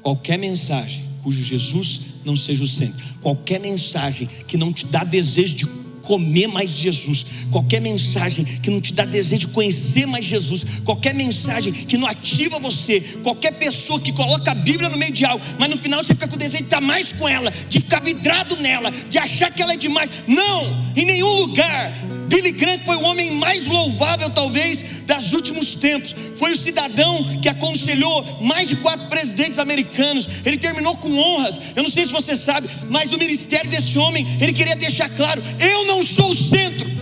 [0.02, 5.56] Qualquer mensagem cujo Jesus não seja o centro, qualquer mensagem que não te dá desejo
[5.56, 5.66] de
[6.06, 11.14] comer mais Jesus, qualquer mensagem que não te dá desejo de conhecer mais Jesus, qualquer
[11.14, 15.44] mensagem que não ativa você, qualquer pessoa que coloca a Bíblia no meio de algo,
[15.58, 18.00] mas no final você fica com o desejo de estar mais com ela, de ficar
[18.00, 20.24] vidrado nela, de achar que ela é demais.
[20.26, 21.92] Não, em nenhum lugar.
[22.28, 26.14] Billy Graham foi o homem mais louvável, talvez, dos últimos tempos.
[26.36, 30.28] Foi o cidadão que aconselhou mais de quatro presidentes americanos.
[30.44, 31.58] Ele terminou com honras.
[31.74, 35.42] Eu não sei se você sabe, mas o ministério desse homem, ele queria deixar claro:
[35.60, 36.96] eu não sou o centro.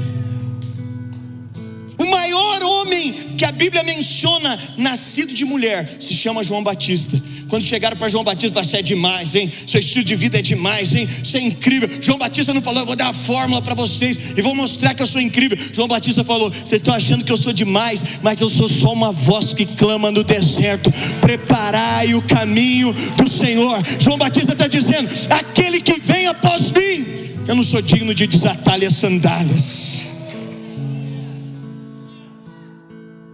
[1.99, 7.21] O maior homem que a Bíblia menciona, nascido de mulher, se chama João Batista.
[7.55, 9.49] Quando chegaram para João Batista, Você é demais, hein?
[9.65, 11.07] Seu estilo de vida é demais, hein?
[11.07, 11.89] Você é incrível.
[12.03, 15.01] João Batista não falou: Eu vou dar a fórmula para vocês e vou mostrar que
[15.01, 15.57] eu sou incrível.
[15.73, 19.13] João Batista falou: Vocês estão achando que eu sou demais, mas eu sou só uma
[19.13, 20.91] voz que clama no deserto.
[21.21, 23.81] Preparai o caminho do Senhor.
[24.01, 27.07] João Batista está dizendo: Aquele que vem após mim,
[27.47, 30.09] eu não sou digno de desatar-lhe as sandálias.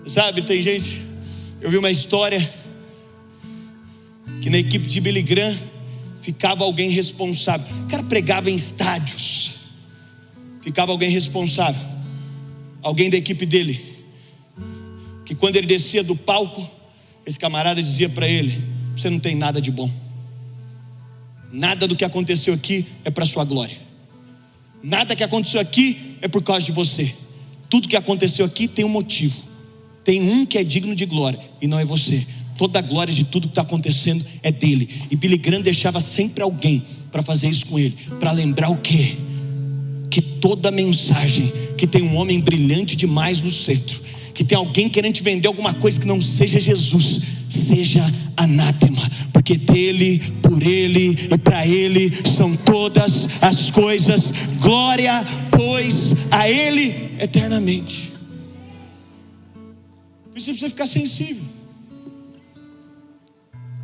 [0.06, 1.06] Sabe, tem gente.
[1.62, 2.60] Eu vi uma história
[4.40, 5.56] que na equipe de Billy Graham
[6.20, 7.66] ficava alguém responsável.
[7.84, 9.56] O cara pregava em estádios.
[10.60, 11.86] Ficava alguém responsável.
[12.82, 13.80] Alguém da equipe dele.
[15.24, 16.68] Que quando ele descia do palco,
[17.26, 18.62] esse camarada dizia para ele:
[18.96, 19.90] Você não tem nada de bom.
[21.52, 23.76] Nada do que aconteceu aqui é para sua glória.
[24.82, 27.14] Nada que aconteceu aqui é por causa de você.
[27.68, 29.48] Tudo que aconteceu aqui tem um motivo.
[30.02, 32.26] Tem um que é digno de glória e não é você.
[32.60, 34.86] Toda a glória de tudo que está acontecendo é dele.
[35.10, 39.16] E Billy Graham deixava sempre alguém para fazer isso com ele, para lembrar o quê?
[40.10, 44.02] Que toda mensagem que tem um homem brilhante demais no centro,
[44.34, 48.04] que tem alguém querendo te vender alguma coisa que não seja Jesus, seja
[48.36, 54.34] anátema, porque dele, por ele e para ele são todas as coisas.
[54.60, 58.12] Glória, pois, a ele eternamente.
[60.34, 61.59] Precisa ficar sensível.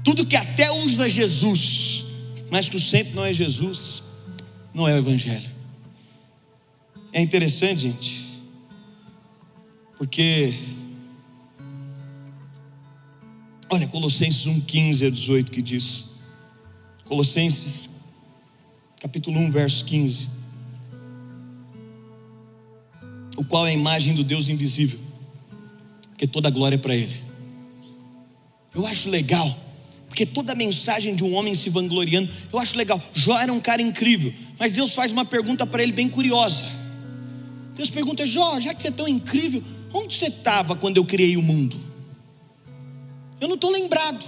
[0.06, 2.04] Tudo que até usa Jesus,
[2.48, 4.04] mas que centro não é Jesus,
[4.72, 5.50] não é o Evangelho.
[7.12, 8.40] É interessante, gente,
[9.98, 10.54] porque,
[13.68, 16.10] olha, Colossenses 1, 15 a 18 que diz,
[17.04, 17.90] Colossenses
[19.00, 20.28] capítulo 1, verso 15,
[23.36, 25.00] o qual é a imagem do Deus invisível,
[26.16, 27.20] que toda a glória é para Ele.
[28.72, 29.65] Eu acho legal
[30.16, 32.98] porque toda mensagem de um homem se vangloriando, eu acho legal.
[33.12, 36.64] Jó era um cara incrível, mas Deus faz uma pergunta para ele bem curiosa.
[37.74, 41.36] Deus pergunta: Jó, já que você é tão incrível, onde você estava quando eu criei
[41.36, 41.78] o mundo?
[43.38, 44.24] Eu não estou lembrado,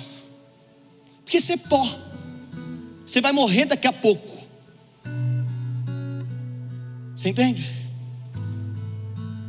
[1.24, 1.98] porque você é pó,
[3.06, 4.46] você vai morrer daqui a pouco.
[7.16, 7.64] Você entende?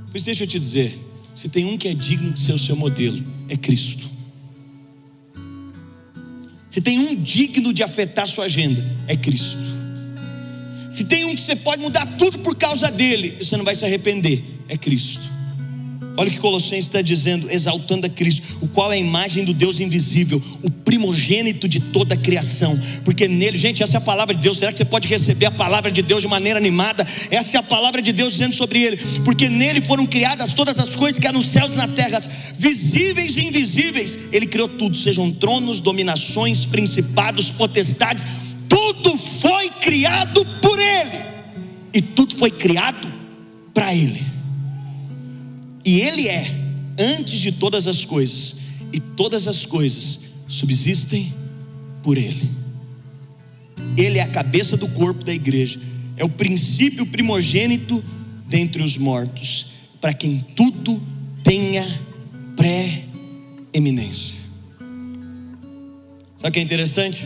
[0.10, 0.97] Pois deixa eu te dizer:
[1.36, 4.18] se tem um que é digno de ser o seu modelo, é Cristo.
[6.69, 9.58] Se tem um digno de afetar sua agenda, é Cristo.
[10.89, 13.84] Se tem um que você pode mudar tudo por causa dele, você não vai se
[13.84, 15.38] arrepender, é Cristo.
[16.19, 19.53] Olha o que Colossenses está dizendo, exaltando a Cristo, o qual é a imagem do
[19.53, 24.36] Deus invisível, o primogênito de toda a criação, porque nele, gente, essa é a palavra
[24.36, 24.58] de Deus.
[24.58, 27.08] Será que você pode receber a palavra de Deus de maneira animada?
[27.32, 30.93] Essa é a palavra de Deus dizendo sobre ele, porque nele foram criadas todas as
[30.93, 32.19] coisas que há nos céus e na terra,
[32.58, 34.19] visíveis e invisíveis.
[34.34, 38.25] Ele criou tudo, sejam tronos, dominações, principados, potestades,
[38.67, 41.23] tudo foi criado por ele,
[41.93, 43.08] e tudo foi criado
[43.73, 44.38] para ele.
[45.89, 46.45] E Ele é
[46.99, 48.58] antes de todas as coisas,
[48.93, 51.34] e todas as coisas subsistem
[52.04, 52.47] por Ele.
[53.97, 55.80] Ele é a cabeça do corpo da igreja,
[56.15, 58.04] é o princípio primogênito
[58.47, 59.65] dentre os mortos,
[59.99, 61.02] para quem tudo
[61.43, 61.84] tenha
[62.56, 64.36] pré-eminência.
[66.38, 67.25] Sabe o que é interessante?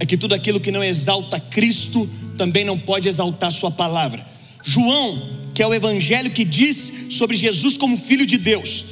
[0.00, 4.26] É que tudo aquilo que não exalta Cristo também não pode exaltar Sua palavra.
[4.64, 8.84] João que é o evangelho que diz sobre Jesus como filho de Deus.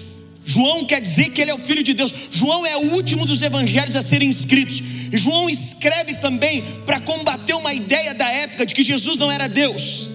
[0.44, 2.14] João quer dizer que ele é o filho de Deus.
[2.30, 4.80] João é o último dos evangelhos a serem escritos.
[5.12, 9.48] E João escreve também para combater uma ideia da época de que Jesus não era
[9.48, 10.10] Deus.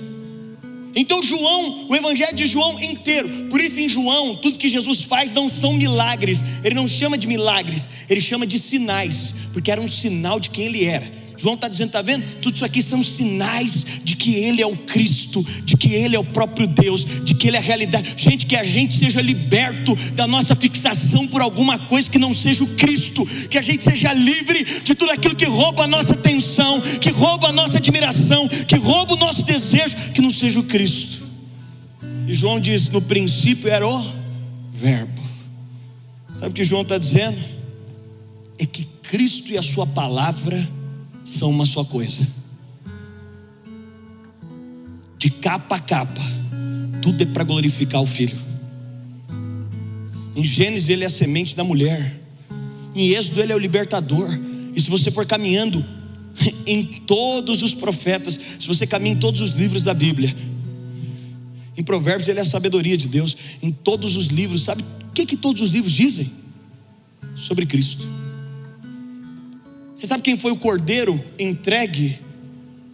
[0.96, 5.34] Então, João, o evangelho de João inteiro, por isso em João, tudo que Jesus faz
[5.34, 9.90] não são milagres, ele não chama de milagres, ele chama de sinais, porque era um
[9.90, 11.25] sinal de quem ele era.
[11.38, 12.24] João está dizendo, está vendo?
[12.42, 16.20] Tudo isso aqui são sinais de que Ele é o Cristo, de que Ele é
[16.20, 18.14] o próprio Deus, de que Ele é a realidade.
[18.18, 22.64] Gente, que a gente seja liberto da nossa fixação por alguma coisa que não seja
[22.64, 26.82] o Cristo, que a gente seja livre de tudo aquilo que rouba a nossa atenção,
[26.82, 31.26] que rouba a nossa admiração, que rouba o nosso desejo, que não seja o Cristo.
[32.28, 34.06] E João diz: no princípio era o
[34.72, 35.22] Verbo.
[36.34, 37.38] Sabe o que João está dizendo?
[38.58, 40.58] É que Cristo e a Sua palavra
[41.26, 42.26] são uma só coisa.
[45.18, 46.22] De capa a capa,
[47.02, 48.38] tudo é para glorificar o Filho.
[50.36, 52.22] Em Gênesis ele é a semente da mulher.
[52.94, 54.30] Em Êxodo ele é o libertador.
[54.74, 55.84] E se você for caminhando
[56.68, 60.34] em todos os profetas, se você caminha em todos os livros da Bíblia,
[61.78, 63.36] em Provérbios ele é a sabedoria de Deus.
[63.62, 66.30] Em todos os livros, sabe o que, que todos os livros dizem?
[67.36, 68.25] Sobre Cristo.
[69.96, 72.20] Você sabe quem foi o cordeiro entregue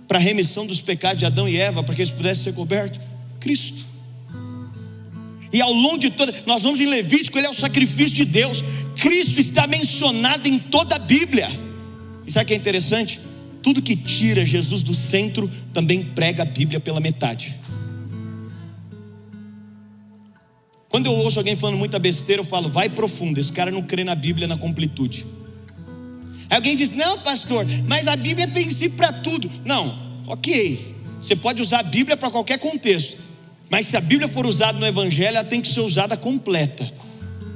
[0.07, 2.99] para a remissão dos pecados de Adão e Eva, para que eles pudessem ser cobertos?
[3.39, 3.83] Cristo.
[5.51, 8.63] E ao longo de toda, nós vamos em Levítico, ele é o sacrifício de Deus.
[8.95, 11.49] Cristo está mencionado em toda a Bíblia.
[12.25, 13.19] E sabe o que é interessante?
[13.61, 17.59] Tudo que tira Jesus do centro também prega a Bíblia pela metade.
[20.87, 24.03] Quando eu ouço alguém falando muita besteira, eu falo, vai profundo, esse cara não crê
[24.03, 25.25] na Bíblia na completude.
[26.51, 29.49] Alguém diz: Não, pastor, mas a Bíblia é princípio para tudo.
[29.63, 30.91] Não, ok.
[31.21, 33.17] Você pode usar a Bíblia para qualquer contexto.
[33.69, 36.91] Mas se a Bíblia for usada no Evangelho, ela tem que ser usada completa.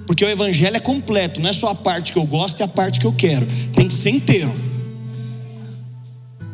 [0.08, 2.68] Porque o Evangelho é completo, não é só a parte que eu gosto e a
[2.68, 3.46] parte que eu quero.
[3.74, 4.56] Tem que ser inteiro.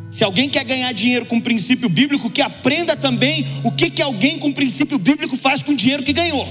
[0.09, 4.39] Se alguém quer ganhar dinheiro com princípio bíblico, que aprenda também o que, que alguém
[4.39, 6.47] com princípio bíblico faz com o dinheiro que ganhou.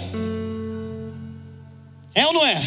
[2.15, 2.63] É ou não é?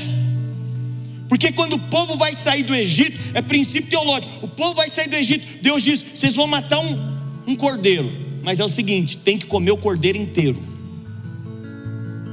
[1.34, 4.32] Porque quando o povo vai sair do Egito, é princípio teológico.
[4.46, 7.18] O povo vai sair do Egito, Deus diz: vocês vão matar um,
[7.48, 8.08] um cordeiro.
[8.44, 10.62] Mas é o seguinte: tem que comer o cordeiro inteiro.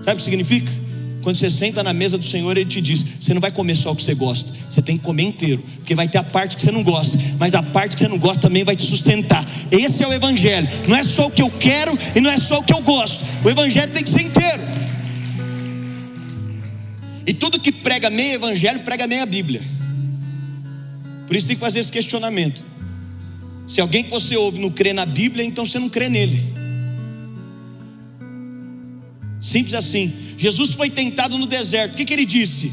[0.04, 0.70] Sabe o que significa?
[1.22, 3.90] Quando você senta na mesa do Senhor, Ele te diz: você não vai comer só
[3.92, 6.60] o que você gosta, você tem que comer inteiro, porque vai ter a parte que
[6.60, 9.42] você não gosta, mas a parte que você não gosta também vai te sustentar.
[9.70, 12.58] Esse é o Evangelho, não é só o que eu quero e não é só
[12.58, 14.89] o que eu gosto, o Evangelho tem que ser inteiro.
[17.30, 19.62] E tudo que prega meio evangelho, prega meia Bíblia.
[21.28, 22.64] Por isso tem que fazer esse questionamento.
[23.68, 26.42] Se alguém que você ouve não crê na Bíblia, então você não crê nele.
[29.40, 30.12] Simples assim.
[30.36, 31.94] Jesus foi tentado no deserto.
[31.94, 32.72] O que, que ele disse?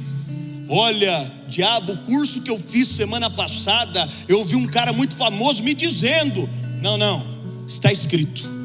[0.67, 5.61] Olha, diabo, o curso que eu fiz semana passada, eu ouvi um cara muito famoso
[5.61, 6.49] me dizendo.
[6.81, 7.23] Não, não,
[7.67, 8.56] está escrito.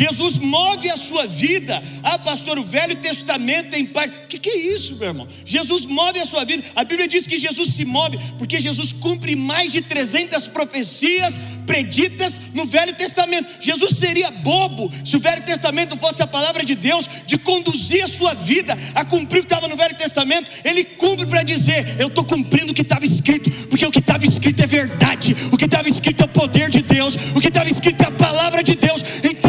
[0.00, 1.82] Jesus move a sua vida.
[2.02, 4.16] Ah, pastor, o Velho Testamento tem parte.
[4.16, 5.28] O que, que é isso, meu irmão?
[5.44, 6.62] Jesus move a sua vida.
[6.74, 11.34] A Bíblia diz que Jesus se move porque Jesus cumpre mais de 300 profecias
[11.66, 13.46] preditas no Velho Testamento.
[13.60, 18.08] Jesus seria bobo se o Velho Testamento fosse a palavra de Deus de conduzir a
[18.08, 20.50] sua vida a cumprir o que estava no Velho Testamento.
[20.64, 24.24] Ele cumpre para dizer: Eu estou cumprindo o que estava escrito, porque o que estava
[24.24, 27.68] escrito é verdade, o que estava escrito é o poder de Deus, o que estava
[27.68, 29.02] escrito é a palavra de Deus.
[29.22, 29.39] Então,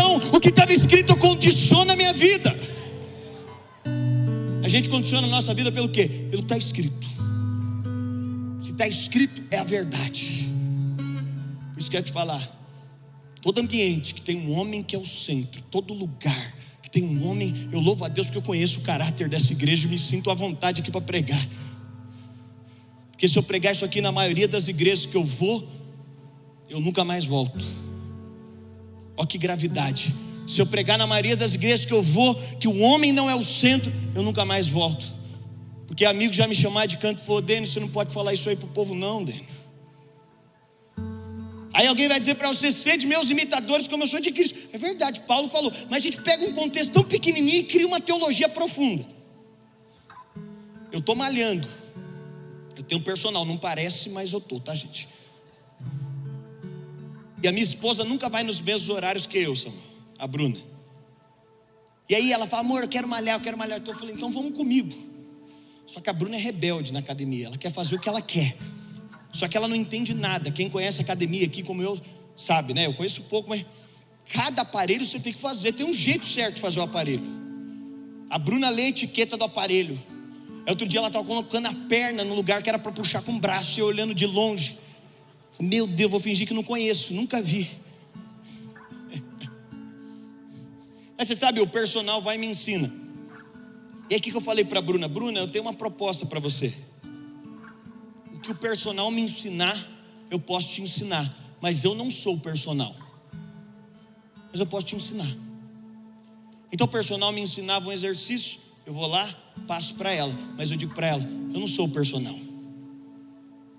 [0.41, 2.57] que estava escrito condiciona a minha vida.
[4.63, 6.07] A gente condiciona a nossa vida pelo quê?
[6.29, 7.07] Pelo está escrito.
[8.59, 10.51] Se está escrito, é a verdade.
[11.73, 12.41] Por isso quero te falar:
[13.41, 17.27] todo ambiente que tem um homem que é o centro, todo lugar que tem um
[17.27, 20.31] homem, eu louvo a Deus porque eu conheço o caráter dessa igreja e me sinto
[20.31, 21.47] à vontade aqui para pregar.
[23.11, 25.67] Porque se eu pregar isso aqui na maioria das igrejas que eu vou,
[26.67, 27.63] eu nunca mais volto.
[29.15, 30.15] Olha que gravidade.
[30.51, 33.33] Se eu pregar na maioria das igrejas que eu vou, que o homem não é
[33.33, 35.05] o centro, eu nunca mais volto.
[35.87, 38.49] Porque amigo já me chamar de canto e falou: Dênio, você não pode falar isso
[38.49, 39.45] aí para o povo, não, Dênio.
[41.73, 44.59] Aí alguém vai dizer para você, sede meus imitadores, como eu sou de Cristo.
[44.73, 48.01] É verdade, Paulo falou, mas a gente pega um contexto tão pequenininho e cria uma
[48.01, 49.05] teologia profunda.
[50.91, 51.65] Eu estou malhando,
[52.75, 55.07] eu tenho personal, não parece, mas eu estou, tá, gente?
[57.41, 59.90] E a minha esposa nunca vai nos mesmos horários que eu, Samuel,
[60.21, 60.57] a Bruna.
[62.07, 63.79] E aí ela fala, amor, eu quero malhar, eu quero malhar.
[63.79, 64.95] Então eu falei, então vamos comigo.
[65.87, 68.55] Só que a Bruna é rebelde na academia, ela quer fazer o que ela quer.
[69.33, 70.51] Só que ela não entende nada.
[70.51, 71.99] Quem conhece academia aqui, como eu,
[72.37, 72.85] sabe, né?
[72.85, 73.65] Eu conheço pouco, mas
[74.31, 75.71] cada aparelho você tem que fazer.
[75.71, 77.23] Tem um jeito certo de fazer o aparelho.
[78.29, 79.99] A Bruna lê a etiqueta do aparelho.
[80.67, 83.39] Outro dia ela estava colocando a perna no lugar que era para puxar com o
[83.39, 84.77] braço e eu olhando de longe.
[85.59, 87.69] Meu Deus, vou fingir que não conheço, nunca vi.
[91.21, 92.91] Mas você sabe, o personal vai e me ensina.
[94.09, 95.07] E aí o que eu falei para Bruna?
[95.07, 96.75] Bruna, eu tenho uma proposta para você.
[98.33, 99.77] O que o personal me ensinar,
[100.31, 101.31] eu posso te ensinar.
[101.61, 102.95] Mas eu não sou o personal.
[104.51, 105.31] Mas eu posso te ensinar.
[106.71, 109.23] Então o personal me ensinava um exercício, eu vou lá,
[109.67, 110.35] passo para ela.
[110.57, 112.35] Mas eu digo para ela, eu não sou o personal.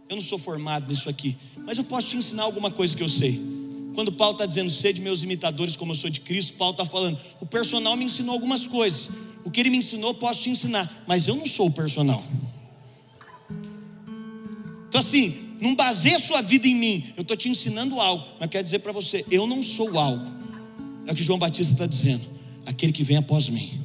[0.09, 1.37] Eu não sou formado nisso aqui.
[1.67, 3.62] Mas eu posso te ensinar alguma coisa que eu sei.
[3.95, 7.19] Quando Paulo está dizendo, sede meus imitadores como eu sou de Cristo, Paulo está falando,
[7.41, 9.11] o personal me ensinou algumas coisas.
[9.45, 12.25] O que ele me ensinou, posso te ensinar, mas eu não sou o personal.
[14.89, 17.05] Então, assim, não baseia a sua vida em mim.
[17.17, 20.27] Eu estou te ensinando algo, mas quero dizer para você: eu não sou algo.
[21.07, 22.25] É o que João Batista está dizendo.
[22.67, 23.81] Aquele que vem após mim,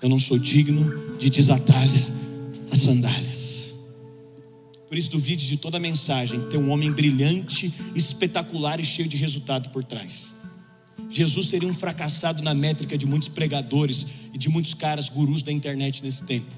[0.00, 1.86] eu não sou digno de desatar
[2.70, 3.41] as sandálias.
[4.92, 9.70] Por isso, duvide de toda mensagem ter um homem brilhante, espetacular e cheio de resultado
[9.70, 10.34] por trás.
[11.08, 15.50] Jesus seria um fracassado na métrica de muitos pregadores e de muitos caras gurus da
[15.50, 16.54] internet nesse tempo.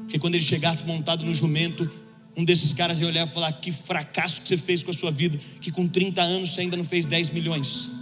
[0.00, 1.88] Porque quando ele chegasse montado no jumento,
[2.36, 5.12] um desses caras ia olhar e falar: Que fracasso que você fez com a sua
[5.12, 7.92] vida, que com 30 anos você ainda não fez 10 milhões.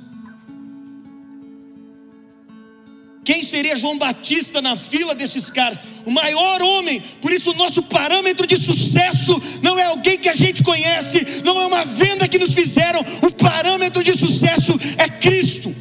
[3.26, 5.80] Quem seria João Batista na fila desses caras?
[6.04, 7.02] O maior homem.
[7.20, 11.60] Por isso, o nosso parâmetro de sucesso não é alguém que a gente conhece, não
[11.60, 13.00] é uma venda que nos fizeram.
[13.20, 15.74] O parâmetro de sucesso é Cristo.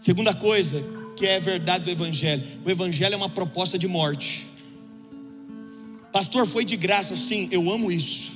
[0.00, 0.84] Segunda coisa
[1.16, 4.48] que é verdade do Evangelho: o Evangelho é uma proposta de morte.
[6.12, 8.35] Pastor, foi de graça, sim, eu amo isso.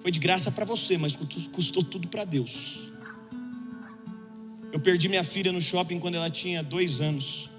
[0.00, 1.16] Foi de graça para você, mas
[1.52, 2.90] custou tudo para Deus.
[4.72, 7.50] Eu perdi minha filha no shopping quando ela tinha dois anos.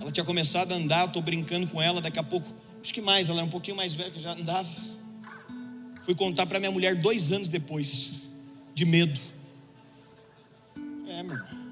[0.00, 2.46] Ela tinha começado a andar, eu estou brincando com ela, daqui a pouco,
[2.82, 4.68] acho que mais, ela era um pouquinho mais velha, que já andava.
[6.04, 8.14] Fui contar para minha mulher dois anos depois,
[8.74, 9.18] de medo.
[11.06, 11.62] É, meu irmão.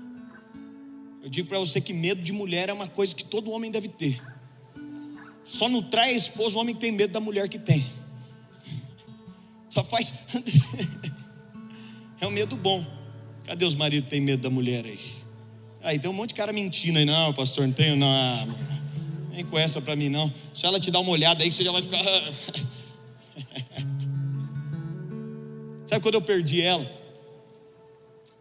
[1.22, 3.88] Eu digo para você que medo de mulher é uma coisa que todo homem deve
[3.88, 4.20] ter.
[5.44, 7.84] Só não trai a esposa o homem tem medo da mulher que tem.
[9.70, 10.12] Só faz.
[12.20, 12.84] é um medo bom.
[13.46, 15.00] Cadê os maridos que têm medo da mulher aí?
[15.82, 18.54] Aí tem um monte de cara mentindo aí, não, pastor, não tenho, não.
[19.30, 20.30] Nem com essa para mim, não.
[20.54, 22.04] Se ela te dar uma olhada aí, que você já vai ficar.
[25.86, 26.86] Sabe quando eu perdi ela?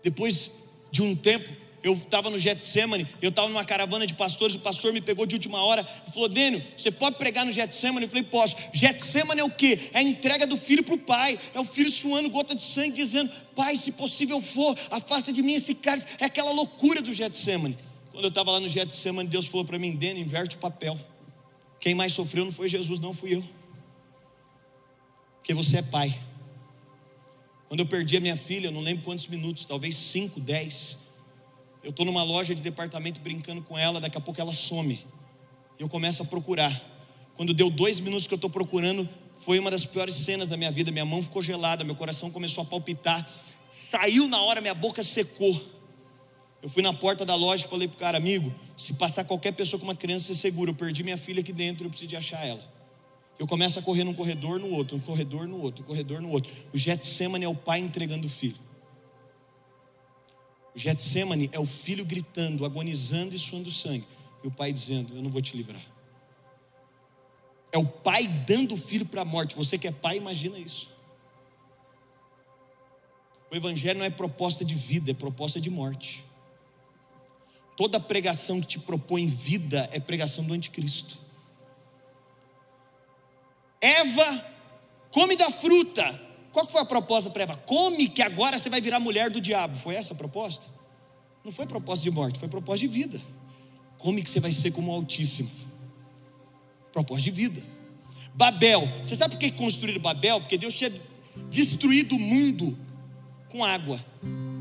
[0.03, 0.51] Depois
[0.91, 1.49] de um tempo,
[1.89, 5.35] eu estava no Getsemane, eu estava numa caravana de pastores, o pastor me pegou de
[5.35, 8.05] última hora e falou: Dênio, você pode pregar no Getsemane?
[8.05, 8.55] Eu falei: Posso.
[8.71, 9.89] Getsemane é o que?
[9.93, 12.91] É a entrega do filho para o pai, é o filho suando gota de sangue,
[12.91, 16.05] dizendo: Pai, se possível for, afasta de mim esse cálice.
[16.19, 17.75] É aquela loucura do Getsemane.
[18.11, 20.97] Quando eu estava lá no Getsemane, Deus falou para mim: Dênio, inverte o papel.
[21.79, 23.43] Quem mais sofreu não foi Jesus, não fui eu.
[25.37, 26.15] Porque você é pai.
[27.67, 31.08] Quando eu perdi a minha filha, não lembro quantos minutos, talvez cinco, dez.
[31.83, 34.99] Eu estou numa loja de departamento brincando com ela, daqui a pouco ela some.
[35.79, 36.73] Eu começo a procurar.
[37.35, 39.07] Quando deu dois minutos que eu estou procurando,
[39.39, 40.91] foi uma das piores cenas da minha vida.
[40.91, 43.25] Minha mão ficou gelada, meu coração começou a palpitar.
[43.69, 45.61] Saiu na hora, minha boca secou.
[46.61, 49.79] Eu fui na porta da loja e falei pro cara, amigo, se passar qualquer pessoa
[49.79, 50.71] com uma criança, você segura.
[50.71, 52.61] Eu perdi minha filha aqui dentro, eu preciso de achar ela.
[53.39, 56.29] Eu começo a correr num corredor, no outro, um corredor, no outro, um corredor, no
[56.29, 56.51] outro.
[56.73, 58.57] O Getsemane é o pai entregando o filho.
[60.79, 64.07] Getsemane é o filho gritando, agonizando e suando sangue.
[64.41, 65.81] E o pai dizendo: Eu não vou te livrar.
[67.69, 69.57] É o pai dando o filho para a morte.
[69.57, 70.93] Você que é pai, imagina isso.
[73.51, 76.23] O evangelho não é proposta de vida, é proposta de morte.
[77.75, 81.17] Toda pregação que te propõe vida é pregação do anticristo.
[83.81, 84.45] Eva,
[85.11, 86.28] come da fruta.
[86.59, 87.55] Qual foi a proposta para Eva?
[87.55, 89.77] Come que agora você vai virar mulher do diabo.
[89.77, 90.65] Foi essa a proposta?
[91.41, 93.21] Não foi proposta de morte, foi proposta de vida.
[93.97, 95.49] Come que você vai ser como o Altíssimo.
[96.91, 97.63] Propósito de vida.
[98.33, 98.89] Babel.
[99.01, 100.41] Você sabe por que construíram Babel?
[100.41, 100.91] Porque Deus tinha
[101.49, 102.77] destruído o mundo
[103.47, 103.97] com água.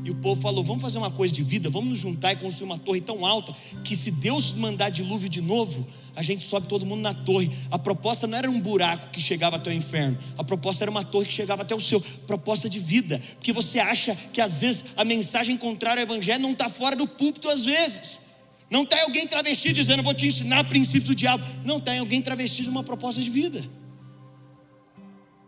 [0.03, 2.65] E o povo falou: vamos fazer uma coisa de vida, vamos nos juntar e construir
[2.65, 5.85] uma torre tão alta que se Deus mandar dilúvio de novo,
[6.15, 7.49] a gente sobe todo mundo na torre.
[7.69, 11.03] A proposta não era um buraco que chegava até o inferno, a proposta era uma
[11.03, 12.01] torre que chegava até o céu.
[12.25, 16.51] Proposta de vida, porque você acha que às vezes a mensagem contrária ao evangelho não
[16.51, 18.29] está fora do púlpito, às vezes.
[18.69, 21.43] Não está alguém travesti dizendo, vou te ensinar princípios do diabo.
[21.65, 23.67] Não está alguém travesti de uma proposta de vida.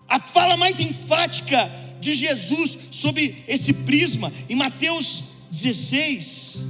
[0.10, 1.72] A fala mais enfática
[2.02, 6.66] de Jesus sobre esse prisma, em Mateus 16,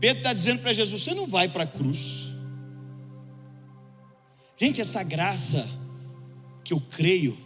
[0.00, 2.32] Pedro está dizendo para Jesus: Você não vai para a cruz.
[4.58, 5.66] Gente, essa graça
[6.64, 7.36] que eu creio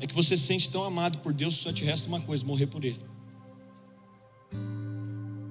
[0.00, 2.66] é que você se sente tão amado por Deus, só te resta uma coisa: morrer
[2.66, 3.00] por Ele.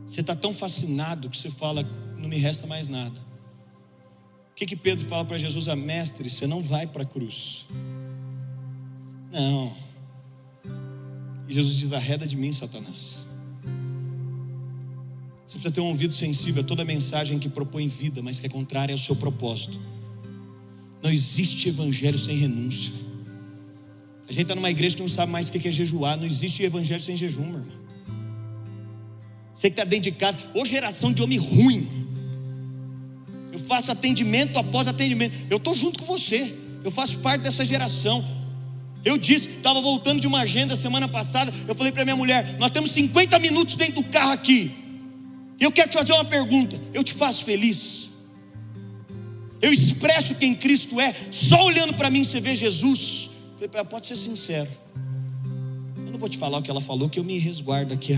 [0.05, 1.83] Você está tão fascinado que você fala,
[2.17, 3.19] não me resta mais nada.
[4.51, 5.67] O que, que Pedro fala para Jesus?
[5.67, 7.67] Ah, mestre, você não vai para a cruz.
[9.33, 9.73] Não.
[11.47, 13.27] E Jesus diz: arreda de mim, Satanás.
[15.45, 18.49] Você precisa ter um ouvido sensível a toda mensagem que propõe vida, mas que é
[18.49, 19.79] contrária ao seu propósito.
[21.01, 22.93] Não existe evangelho sem renúncia.
[24.27, 26.17] A gente está numa igreja que não sabe mais o que é jejuar.
[26.17, 27.83] Não existe evangelho sem jejum, meu irmão.
[29.53, 31.87] Você que está dentro de casa, ou geração de homem ruim.
[33.51, 35.35] Eu faço atendimento após atendimento.
[35.49, 36.55] Eu estou junto com você.
[36.83, 38.25] Eu faço parte dessa geração.
[39.03, 41.53] Eu disse, estava voltando de uma agenda semana passada.
[41.67, 44.71] Eu falei para minha mulher: Nós temos 50 minutos dentro do carro aqui.
[45.59, 48.03] Eu quero te fazer uma pergunta: Eu te faço feliz?
[49.63, 53.29] Eu expresso quem Cristo é, só olhando para mim você vê Jesus.
[53.61, 54.69] Eu falei, pode ser sincero.
[56.05, 58.13] Eu não vou te falar o que ela falou, que eu me resguardo aqui.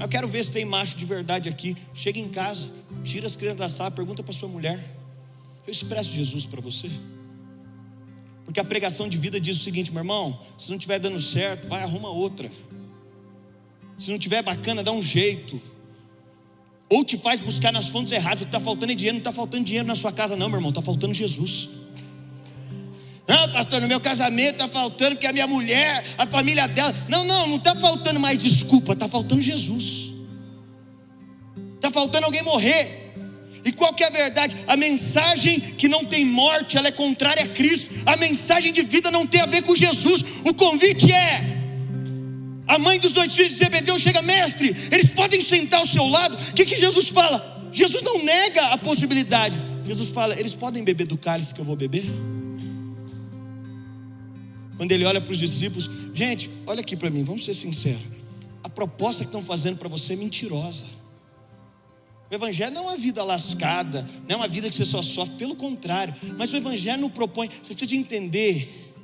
[0.00, 1.76] Eu quero ver se tem macho de verdade aqui.
[1.92, 2.70] Chega em casa,
[3.04, 4.82] tira as crianças da sala, pergunta para sua mulher.
[5.66, 6.90] Eu expresso Jesus para você.
[8.46, 11.68] Porque a pregação de vida diz o seguinte, meu irmão: se não estiver dando certo,
[11.68, 12.50] vai arruma outra.
[13.98, 15.60] Se não estiver bacana, dá um jeito.
[16.88, 18.42] Ou te faz buscar nas fontes erradas.
[18.42, 20.58] O que está faltando é dinheiro, não está faltando dinheiro na sua casa, não, meu
[20.58, 21.68] irmão, está faltando Jesus.
[23.26, 26.94] Não, pastor, no meu casamento está faltando que a minha mulher, a família dela.
[27.08, 30.14] Não, não, não está faltando mais desculpa, está faltando Jesus.
[31.74, 33.05] Está faltando alguém morrer.
[33.66, 34.56] E qual que é a verdade?
[34.68, 37.90] A mensagem que não tem morte, ela é contrária a Cristo.
[38.06, 40.24] A mensagem de vida não tem a ver com Jesus.
[40.44, 41.42] O convite é:
[42.68, 46.36] a mãe dos dois filhos de Zebedeu chega, mestre, eles podem sentar ao seu lado.
[46.36, 47.70] O que, que Jesus fala?
[47.72, 49.60] Jesus não nega a possibilidade.
[49.84, 52.04] Jesus fala: eles podem beber do cálice que eu vou beber?
[54.76, 58.02] Quando ele olha para os discípulos, gente, olha aqui para mim, vamos ser sinceros.
[58.62, 60.95] A proposta que estão fazendo para você é mentirosa.
[62.30, 65.36] O Evangelho não é uma vida lascada, não é uma vida que você só sofre,
[65.36, 66.14] pelo contrário.
[66.36, 68.94] Mas o Evangelho não propõe, você precisa de entender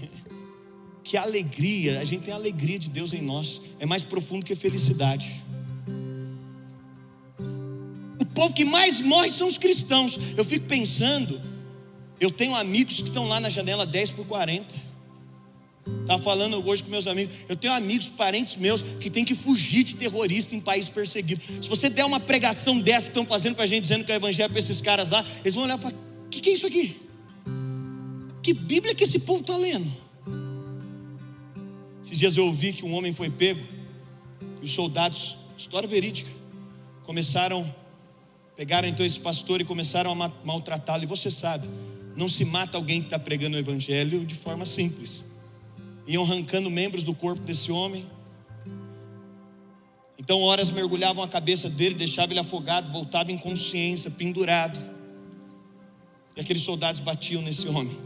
[1.02, 4.46] que a alegria, a gente tem a alegria de Deus em nós, é mais profundo
[4.46, 5.42] que a felicidade.
[8.20, 10.18] O povo que mais morre são os cristãos.
[10.36, 11.40] Eu fico pensando,
[12.20, 14.89] eu tenho amigos que estão lá na janela 10 por 40.
[15.86, 17.34] Estava falando hoje com meus amigos.
[17.48, 21.40] Eu tenho amigos, parentes meus, que tem que fugir de terrorista em país perseguido.
[21.62, 24.16] Se você der uma pregação dessa que estão fazendo para a gente, dizendo que é
[24.16, 25.94] evangelho para esses caras lá, eles vão olhar e falar:
[26.26, 27.00] o que, que é isso aqui?
[28.42, 29.90] Que Bíblia que esse povo está lendo?
[32.04, 33.60] Esses dias eu ouvi que um homem foi pego,
[34.60, 36.30] e os soldados, história verídica,
[37.04, 37.72] começaram,
[38.56, 41.04] pegaram então esse pastor e começaram a maltratá-lo.
[41.04, 41.68] E você sabe,
[42.16, 45.29] não se mata alguém que está pregando o evangelho de forma simples.
[46.10, 48.04] Iam arrancando membros do corpo desse homem.
[50.18, 54.78] Então, horas mergulhavam a cabeça dele, deixavam ele afogado, voltava em consciência, pendurado.
[56.36, 57.96] E aqueles soldados batiam nesse homem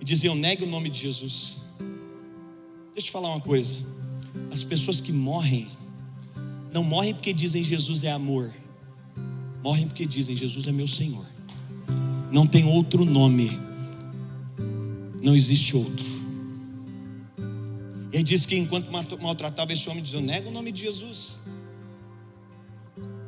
[0.00, 1.56] e diziam: negue o nome de Jesus.
[1.78, 3.76] Deixa eu te falar uma coisa.
[4.50, 5.68] As pessoas que morrem,
[6.72, 8.52] não morrem porque dizem Jesus é amor,
[9.62, 11.32] morrem porque dizem Jesus é meu Senhor
[12.32, 13.60] não tem outro nome,
[15.22, 16.11] não existe outro.
[18.12, 21.38] E aí diz que enquanto maltratava esse homem, dizia: nega o nome de Jesus.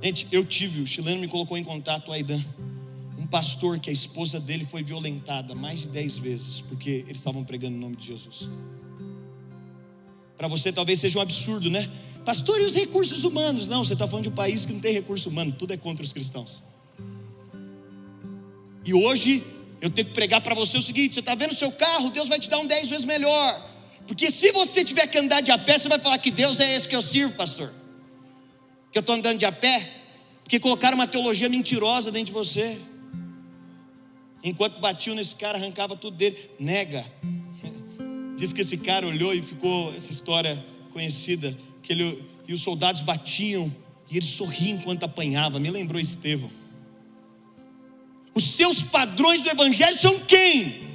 [0.02, 2.38] Gente, eu tive, o chileno me colocou em contato, Aidan,
[3.18, 7.42] um pastor que a esposa dele foi violentada mais de dez vezes, porque eles estavam
[7.42, 8.50] pregando o nome de Jesus.
[10.36, 11.88] Para você talvez seja um absurdo, né?
[12.22, 13.66] Pastor, e os recursos humanos?
[13.66, 16.04] Não, você está falando de um país que não tem recurso humano, tudo é contra
[16.04, 16.62] os cristãos.
[18.84, 19.42] E hoje
[19.80, 22.38] eu tenho que pregar para você o seguinte: você está vendo seu carro, Deus vai
[22.38, 23.73] te dar um dez vezes melhor.
[24.06, 26.76] Porque se você tiver que andar de a pé, você vai falar que Deus é
[26.76, 27.72] esse que eu sirvo, pastor.
[28.92, 29.90] Que eu estou andando de a pé,
[30.42, 32.78] porque colocaram uma teologia mentirosa dentro de você.
[34.42, 36.38] Enquanto batiam nesse cara, arrancava tudo dele.
[36.60, 37.04] Nega.
[38.36, 43.00] Diz que esse cara olhou e ficou essa história conhecida, que ele e os soldados
[43.00, 43.74] batiam
[44.10, 45.58] e ele sorria enquanto apanhava.
[45.58, 46.50] Me lembrou Estevão.
[48.34, 50.93] Os seus padrões do evangelho são quem?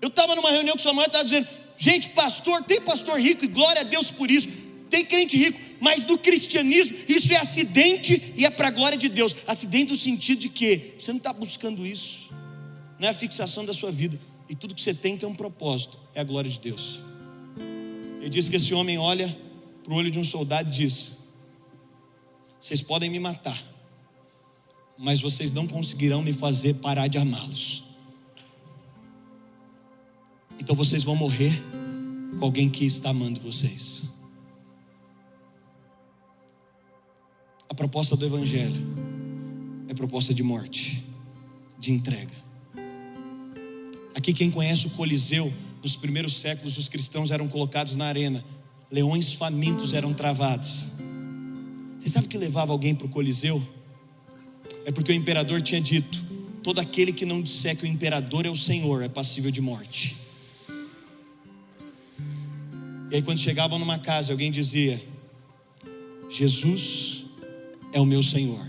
[0.00, 3.48] Eu estava numa reunião com Samuel e estava dizendo: gente, pastor, tem pastor rico e
[3.48, 4.48] glória a Deus por isso.
[4.88, 9.08] Tem crente rico, mas do cristianismo isso é acidente e é para a glória de
[9.08, 9.34] Deus.
[9.46, 12.32] Acidente no sentido de que você não está buscando isso,
[12.98, 14.18] não é a fixação da sua vida.
[14.48, 17.02] E tudo que você tem tem um propósito, é a glória de Deus.
[18.20, 19.36] Ele diz que esse homem olha
[19.82, 21.14] para o olho de um soldado e diz:
[22.60, 23.60] Vocês podem me matar,
[24.96, 27.85] mas vocês não conseguirão me fazer parar de amá-los.
[30.58, 31.52] Então vocês vão morrer
[32.38, 34.04] com alguém que está amando vocês.
[37.68, 38.76] A proposta do Evangelho
[39.88, 41.04] é proposta de morte,
[41.78, 42.34] de entrega.
[44.14, 45.52] Aqui, quem conhece o Coliseu,
[45.82, 48.44] nos primeiros séculos, os cristãos eram colocados na arena,
[48.90, 50.86] leões famintos eram travados.
[51.98, 53.62] Você sabe o que levava alguém para o Coliseu?
[54.84, 56.24] É porque o imperador tinha dito:
[56.62, 60.16] todo aquele que não disser que o imperador é o Senhor é passível de morte.
[63.10, 65.00] E aí, quando chegavam numa casa, alguém dizia:
[66.28, 67.26] Jesus
[67.92, 68.66] é o meu Senhor,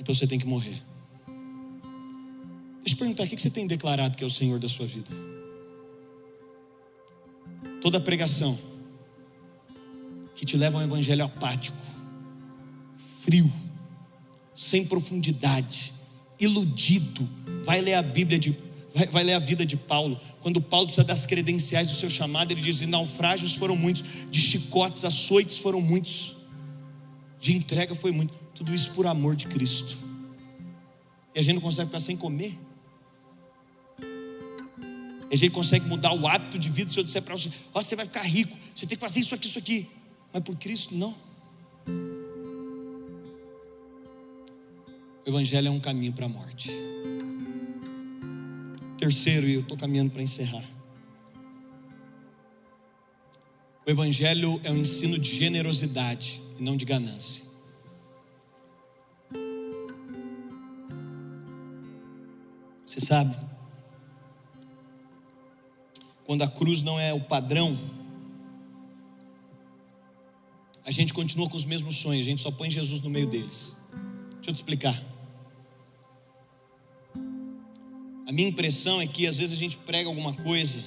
[0.00, 0.82] então você tem que morrer.
[2.82, 5.10] Deixa eu perguntar: o que você tem declarado que é o Senhor da sua vida?
[7.80, 8.58] Toda pregação
[10.34, 11.76] que te leva a um evangelho apático,
[13.22, 13.50] frio,
[14.54, 15.92] sem profundidade,
[16.40, 17.28] iludido,
[17.64, 18.56] vai ler a Bíblia de
[19.06, 20.18] vai, ler a vida de Paulo.
[20.40, 24.40] Quando Paulo precisa das credenciais do seu chamado, ele diz: de naufrágios foram muitos, de
[24.40, 26.36] chicotes, açoites foram muitos,
[27.40, 28.34] de entrega foi muito.
[28.54, 29.96] Tudo isso por amor de Cristo.
[31.34, 32.58] E a gente não consegue ficar sem comer.
[35.30, 36.90] E a gente consegue mudar o hábito de vida.
[36.90, 39.34] Se eu disser para você, oh, você vai ficar rico, você tem que fazer isso
[39.34, 39.86] aqui, isso aqui.
[40.32, 41.14] Mas por Cristo, não.
[45.24, 46.70] O Evangelho é um caminho para a morte.
[48.98, 50.64] Terceiro, e eu estou caminhando para encerrar.
[53.86, 57.44] O Evangelho é um ensino de generosidade e não de ganância.
[62.84, 63.34] Você sabe,
[66.24, 67.78] quando a cruz não é o padrão,
[70.84, 73.76] a gente continua com os mesmos sonhos, a gente só põe Jesus no meio deles.
[74.34, 75.17] Deixa eu te explicar.
[78.28, 80.84] A minha impressão é que às vezes a gente prega alguma coisa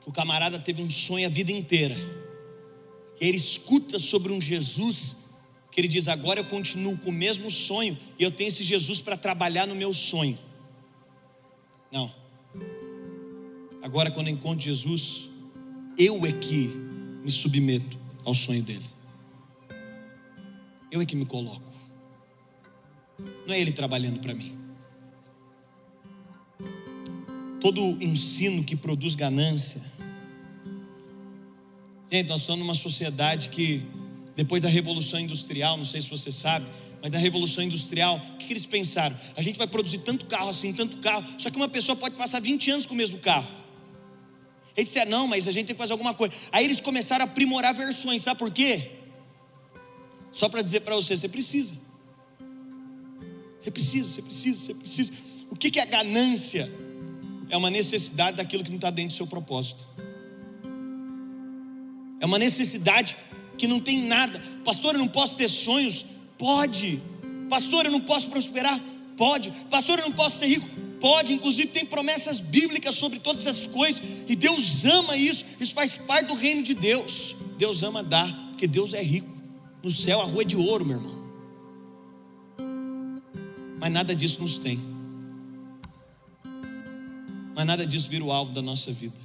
[0.00, 1.94] que o camarada teve um sonho a vida inteira.
[3.20, 5.18] E ele escuta sobre um Jesus
[5.70, 9.02] que ele diz: agora eu continuo com o mesmo sonho e eu tenho esse Jesus
[9.02, 10.38] para trabalhar no meu sonho.
[11.92, 12.10] Não.
[13.82, 15.28] Agora, quando eu encontro Jesus,
[15.98, 16.68] eu é que
[17.22, 18.84] me submeto ao sonho dele.
[20.90, 21.70] Eu é que me coloco.
[23.46, 24.63] Não é ele trabalhando para mim
[27.64, 29.80] todo ensino que produz ganância.
[32.12, 33.82] Gente, nós estamos numa sociedade que,
[34.36, 36.66] depois da Revolução Industrial, não sei se você sabe,
[37.00, 39.18] mas na Revolução Industrial, o que, eles pensaram?
[39.34, 42.38] A gente vai produzir tanto carro assim, tanto carro, só que uma pessoa pode passar
[42.38, 43.48] 20 anos com o mesmo carro.
[44.76, 46.34] Eles disseram, não, mas a gente tem que fazer alguma coisa.
[46.52, 48.90] Aí eles começaram a aprimorar versões, sabe por quê?
[50.30, 51.76] Só para dizer para você, você precisa.
[53.58, 55.12] Você precisa, você precisa, você precisa.
[55.48, 56.83] O que, é ganância?
[57.48, 59.86] É uma necessidade daquilo que não está dentro do seu propósito.
[62.20, 63.16] É uma necessidade
[63.58, 64.40] que não tem nada.
[64.64, 66.06] Pastor, eu não posso ter sonhos?
[66.38, 67.00] Pode.
[67.48, 68.80] Pastor, eu não posso prosperar?
[69.16, 69.50] Pode.
[69.70, 70.68] Pastor, eu não posso ser rico?
[71.00, 71.32] Pode.
[71.32, 74.02] Inclusive, tem promessas bíblicas sobre todas essas coisas.
[74.26, 75.44] E Deus ama isso.
[75.60, 77.36] Isso faz parte do reino de Deus.
[77.58, 79.32] Deus ama dar, porque Deus é rico.
[79.82, 81.24] No céu a rua é de ouro, meu irmão.
[83.78, 84.93] Mas nada disso nos tem.
[87.54, 89.18] Mas nada disso vira o alvo da nossa vida.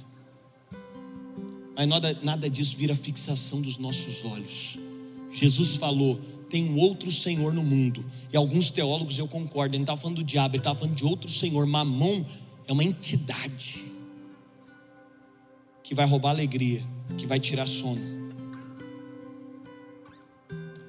[1.76, 4.78] mas nada, nada disso vira fixação dos nossos olhos.
[5.32, 8.04] Jesus falou: tem um outro Senhor no mundo.
[8.32, 11.04] E alguns teólogos eu concordo, ele não estava falando do diabo, ele estava falando de
[11.04, 11.64] outro Senhor.
[11.66, 12.24] Mamon
[12.66, 13.84] é uma entidade
[15.82, 16.82] que vai roubar alegria,
[17.16, 18.20] que vai tirar sono.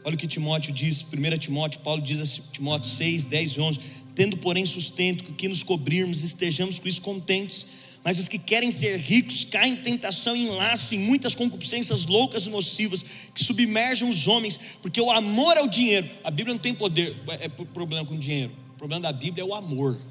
[0.04, 3.80] Olha o que Timóteo diz, 1 Timóteo, Paulo diz a Timóteo 6, 10 e 11:
[4.16, 8.98] Tendo, porém, sustento que nos cobrirmos, estejamos com isso contentes mas os que querem ser
[8.98, 14.10] ricos caem em tentação e em laço, em muitas concupiscências loucas e nocivas que submergem
[14.10, 18.04] os homens, porque o amor ao dinheiro, a Bíblia não tem poder, é, é problema
[18.06, 18.54] com dinheiro.
[18.74, 20.02] O problema da Bíblia é o amor.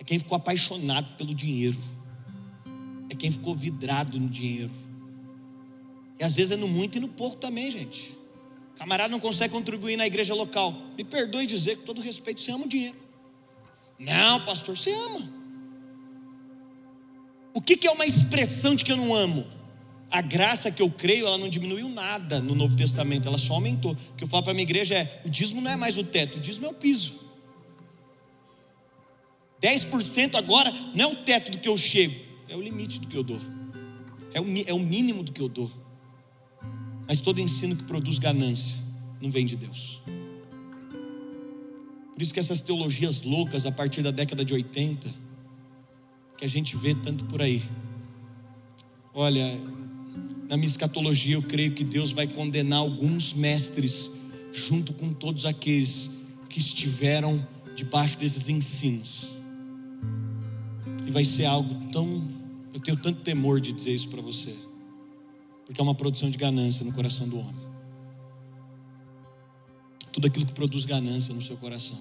[0.00, 1.78] É quem ficou apaixonado pelo dinheiro.
[3.10, 4.72] É quem ficou vidrado no dinheiro.
[6.18, 8.16] E às vezes é no muito e no pouco também, gente.
[8.82, 10.74] Camarada não consegue contribuir na igreja local.
[10.98, 12.96] Me perdoe dizer, com todo respeito, você ama o dinheiro.
[13.96, 15.22] Não, pastor, você ama.
[17.54, 19.46] O que, é uma expressão de que eu não amo?
[20.10, 23.92] A graça que eu creio, ela não diminuiu nada no Novo Testamento, ela só aumentou.
[23.92, 26.02] O que eu falo para a minha igreja é: o dízimo não é mais o
[26.02, 27.20] teto, o dízimo é o piso.
[29.62, 33.16] 10% agora não é o teto do que eu chego, é o limite do que
[33.16, 33.40] eu dou,
[34.34, 35.70] é o, é o mínimo do que eu dou.
[37.12, 38.74] Mas todo ensino que produz ganância
[39.20, 40.00] não vem de Deus.
[42.10, 45.14] Por isso que essas teologias loucas a partir da década de 80,
[46.38, 47.62] que a gente vê tanto por aí.
[49.12, 49.60] Olha,
[50.48, 54.12] na minha escatologia eu creio que Deus vai condenar alguns mestres
[54.50, 56.12] junto com todos aqueles
[56.48, 57.46] que estiveram
[57.76, 59.38] debaixo desses ensinos.
[61.06, 62.26] E vai ser algo tão,
[62.72, 64.56] eu tenho tanto temor de dizer isso para você,
[65.72, 67.66] porque é uma produção de ganância no coração do homem.
[70.12, 71.98] Tudo aquilo que produz ganância no seu coração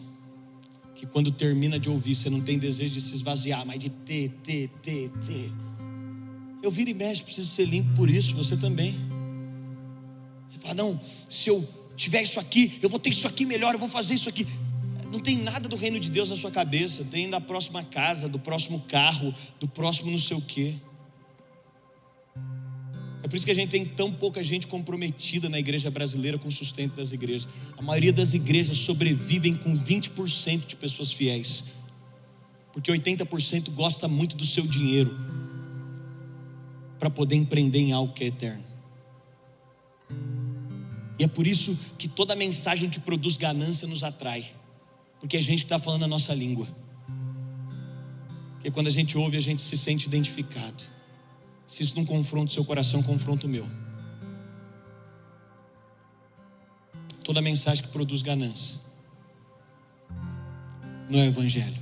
[1.01, 4.29] que quando termina de ouvir, você não tem desejo de se esvaziar, mas de ter,
[4.43, 5.51] ter, ter, ter.
[6.61, 8.93] Eu viro e mexo, preciso ser limpo por isso, você também.
[10.47, 13.79] Você fala, não, se eu tiver isso aqui, eu vou ter isso aqui melhor, eu
[13.79, 14.45] vou fazer isso aqui.
[15.11, 18.37] Não tem nada do reino de Deus na sua cabeça, tem da próxima casa, do
[18.37, 20.75] próximo carro, do próximo não sei o quê.
[23.23, 26.47] É por isso que a gente tem tão pouca gente comprometida na igreja brasileira com
[26.47, 27.47] o sustento das igrejas.
[27.77, 31.65] A maioria das igrejas sobrevivem com 20% de pessoas fiéis,
[32.73, 35.15] porque 80% gosta muito do seu dinheiro
[36.97, 38.63] para poder empreender em algo que é eterno.
[41.19, 44.43] E é por isso que toda mensagem que produz ganância nos atrai,
[45.19, 46.67] porque a gente está falando a nossa língua.
[48.63, 50.83] E quando a gente ouve, a gente se sente identificado.
[51.71, 53.65] Se isso não confronta o seu coração, confronta o meu.
[57.23, 58.77] Toda mensagem que produz ganância
[61.09, 61.81] não é o Evangelho.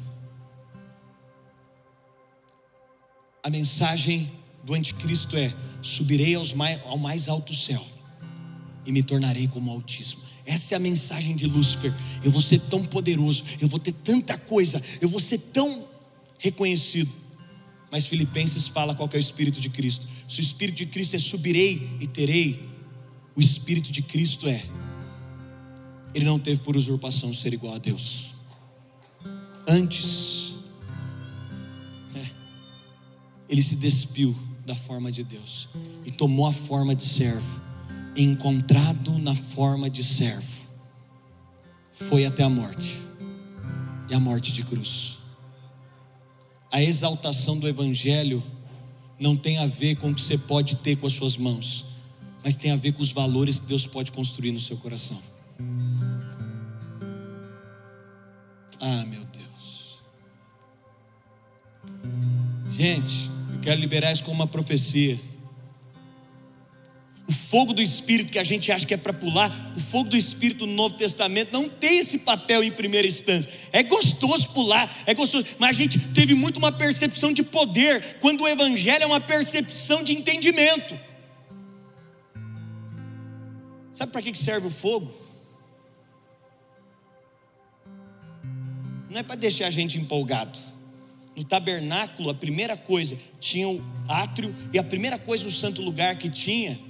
[3.41, 4.31] A mensagem
[4.63, 7.83] do anticristo é: subirei ao mais alto céu
[8.85, 10.21] e me tornarei como o Altíssimo.
[10.45, 11.91] Essa é a mensagem de Lúcifer.
[12.23, 15.89] Eu vou ser tão poderoso, eu vou ter tanta coisa, eu vou ser tão
[16.37, 17.28] reconhecido
[17.91, 20.07] mas Filipenses fala qual é o Espírito de Cristo.
[20.27, 22.69] Se o Espírito de Cristo é subirei e terei,
[23.35, 24.63] o Espírito de Cristo é.
[26.13, 28.31] Ele não teve por usurpação ser igual a Deus.
[29.67, 30.55] Antes,
[32.15, 32.25] é,
[33.47, 34.35] ele se despiu
[34.65, 35.69] da forma de Deus
[36.05, 37.69] e tomou a forma de servo.
[38.17, 40.69] encontrado na forma de servo,
[41.91, 42.97] foi até a morte
[44.09, 45.18] e a morte de cruz
[46.71, 48.43] a exaltação do Evangelho
[49.19, 51.85] não tem a ver com o que você pode ter com as suas mãos,
[52.43, 55.19] mas tem a ver com os valores que Deus pode construir no seu coração.
[58.79, 60.01] Ah, meu Deus.
[62.69, 65.19] Gente, eu quero liberar isso como uma profecia
[67.29, 70.17] o fogo do Espírito que a gente acha que é para pular, o fogo do
[70.17, 73.51] Espírito no Novo Testamento não tem esse papel em primeira instância.
[73.71, 78.41] É gostoso pular, é gostoso, mas a gente teve muito uma percepção de poder, quando
[78.41, 80.99] o Evangelho é uma percepção de entendimento.
[83.93, 85.13] Sabe para que serve o fogo?
[89.07, 90.57] Não é para deixar a gente empolgado.
[91.35, 96.15] No tabernáculo, a primeira coisa, tinha o átrio, e a primeira coisa no santo lugar
[96.17, 96.88] que tinha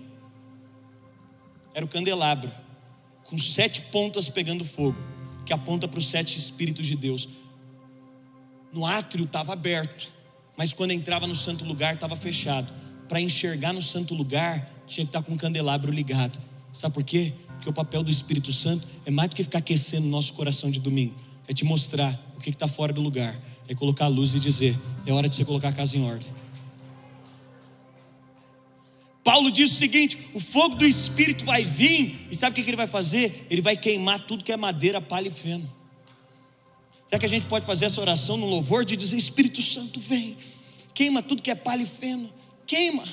[1.74, 2.52] era o candelabro,
[3.24, 4.98] com sete pontas pegando fogo,
[5.46, 7.30] que aponta para os sete Espíritos de Deus.
[8.72, 10.12] No átrio estava aberto,
[10.58, 12.72] mas quando entrava no santo lugar estava fechado.
[13.08, 16.40] Para enxergar no santo lugar, tinha que estar com o candelabro ligado.
[16.72, 17.34] Sabe por quê?
[17.56, 20.70] Porque o papel do Espírito Santo é mais do que ficar aquecendo o nosso coração
[20.70, 21.16] de domingo,
[21.48, 24.78] é te mostrar o que está fora do lugar, é colocar a luz e dizer:
[25.06, 26.28] é hora de você colocar a casa em ordem.
[29.24, 32.78] Paulo diz o seguinte: o fogo do Espírito vai vir, e sabe o que ele
[32.78, 33.48] vai fazer?
[33.50, 35.70] Ele vai queimar tudo que é madeira, palha e feno.
[37.06, 40.38] Será que a gente pode fazer essa oração no louvor de dizer: Espírito Santo, vem,
[40.94, 42.32] queima tudo que é palha e feno,
[42.66, 43.04] queima.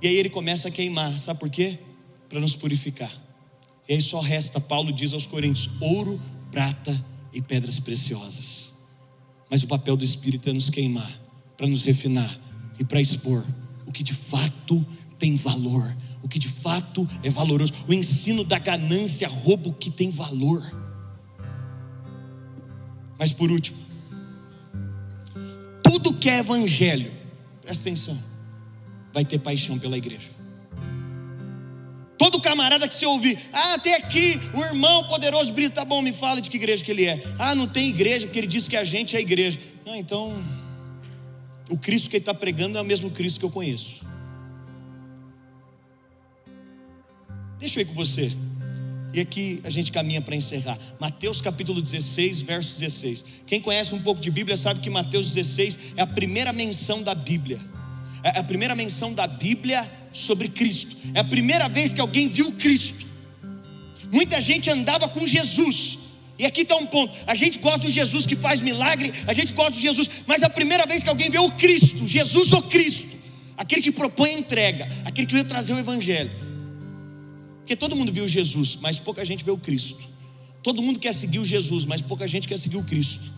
[0.00, 1.78] E aí ele começa a queimar, sabe por quê?
[2.28, 3.12] Para nos purificar.
[3.88, 8.74] E aí só resta, Paulo diz aos Coríntios: ouro, prata e pedras preciosas.
[9.48, 11.10] Mas o papel do Espírito é nos queimar,
[11.56, 12.38] para nos refinar
[12.80, 13.46] e para expor
[13.86, 14.84] o que de fato
[15.18, 17.72] tem valor, o que de fato é valoroso.
[17.88, 20.62] O ensino da ganância rouba o que tem valor.
[23.18, 23.78] Mas por último,
[25.82, 27.12] tudo que é evangelho,
[27.60, 28.18] presta atenção,
[29.12, 30.30] vai ter paixão pela igreja.
[32.18, 36.12] Todo camarada que você ouvir, ah, tem aqui um irmão poderoso, Brito, tá bom, me
[36.12, 37.22] fala de que igreja que ele é.
[37.38, 39.58] Ah, não tem igreja, porque ele disse que a gente é igreja.
[39.84, 40.32] Não, então,
[41.72, 44.04] o Cristo que ele está pregando é o mesmo Cristo que eu conheço.
[47.58, 48.30] Deixa eu ir com você.
[49.14, 50.76] E aqui a gente caminha para encerrar.
[51.00, 53.24] Mateus capítulo 16, verso 16.
[53.46, 57.14] Quem conhece um pouco de Bíblia sabe que Mateus 16 é a primeira menção da
[57.14, 57.58] Bíblia.
[58.22, 60.94] É a primeira menção da Bíblia sobre Cristo.
[61.14, 63.06] É a primeira vez que alguém viu Cristo.
[64.12, 66.00] Muita gente andava com Jesus.
[66.42, 69.52] E aqui está um ponto: a gente gosta do Jesus que faz milagre, a gente
[69.52, 73.16] gosta de Jesus, mas a primeira vez que alguém vê o Cristo, Jesus ou Cristo,
[73.56, 76.32] aquele que propõe a entrega, aquele que veio trazer o Evangelho.
[77.58, 80.04] Porque todo mundo viu Jesus, mas pouca gente vê o Cristo.
[80.64, 83.30] Todo mundo quer seguir o Jesus, mas pouca gente quer seguir o Cristo.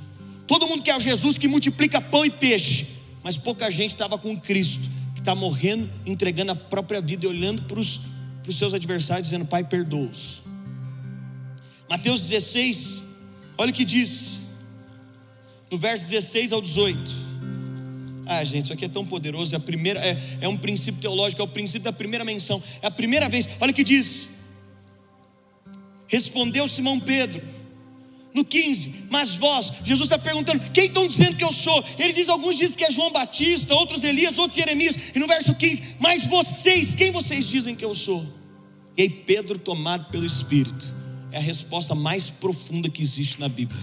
[0.46, 2.86] Todo mundo quer o Jesus que multiplica pão e peixe,
[3.22, 7.28] mas pouca gente estava com o Cristo, que está morrendo, entregando a própria vida e
[7.28, 8.00] olhando para os
[8.50, 10.43] seus adversários, dizendo: Pai, perdoa-os.
[11.88, 13.04] Mateus 16,
[13.58, 14.40] olha o que diz,
[15.70, 17.24] no verso 16 ao 18.
[18.26, 19.54] Ah, gente, isso aqui é tão poderoso.
[19.54, 22.62] É, a primeira, é, é um princípio teológico, é o princípio da primeira menção.
[22.80, 23.48] É a primeira vez.
[23.60, 24.30] Olha o que diz.
[26.06, 27.42] Respondeu Simão Pedro.
[28.32, 31.84] No 15, mas vós, Jesus está perguntando: quem estão dizendo que eu sou?
[31.96, 35.12] Ele diz: alguns dizem que é João Batista, outros Elias, outros Jeremias.
[35.14, 38.26] E no verso 15, mas vocês, quem vocês dizem que eu sou?
[38.96, 40.92] E aí Pedro, tomado pelo Espírito,
[41.34, 43.82] é a resposta mais profunda que existe na Bíblia.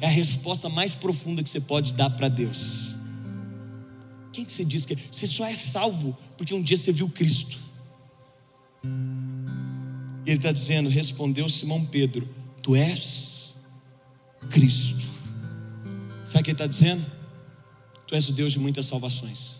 [0.00, 2.96] É a resposta mais profunda que você pode dar para Deus.
[4.32, 4.96] Quem que você diz que é?
[5.10, 7.58] Você só é salvo porque um dia você viu Cristo.
[10.24, 12.26] E ele está dizendo: respondeu Simão Pedro,
[12.62, 13.54] tu és
[14.48, 15.06] Cristo.
[16.24, 17.04] Sabe o que ele está dizendo?
[18.06, 19.58] Tu és o Deus de muitas salvações.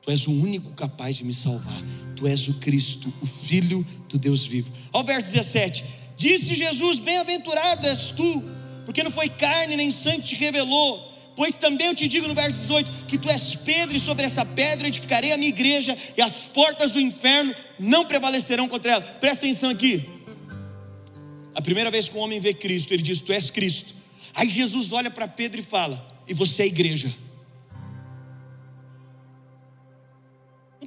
[0.00, 1.82] Tu és o único capaz de me salvar.
[2.22, 4.72] Tu és o Cristo, o Filho do Deus vivo.
[4.92, 5.84] Ao verso 17:
[6.16, 8.44] Disse Jesus: Bem-aventurado és tu,
[8.84, 12.60] porque não foi carne nem sangue te revelou Pois também eu te digo no verso
[12.60, 16.44] 18: que tu és Pedro, e sobre essa pedra edificarei a minha igreja, e as
[16.44, 19.02] portas do inferno não prevalecerão contra ela.
[19.02, 20.08] Presta atenção aqui.
[21.54, 23.94] A primeira vez que um homem vê Cristo, ele diz: Tu és Cristo.
[24.32, 27.12] Aí Jesus olha para Pedro e fala: E você é a igreja.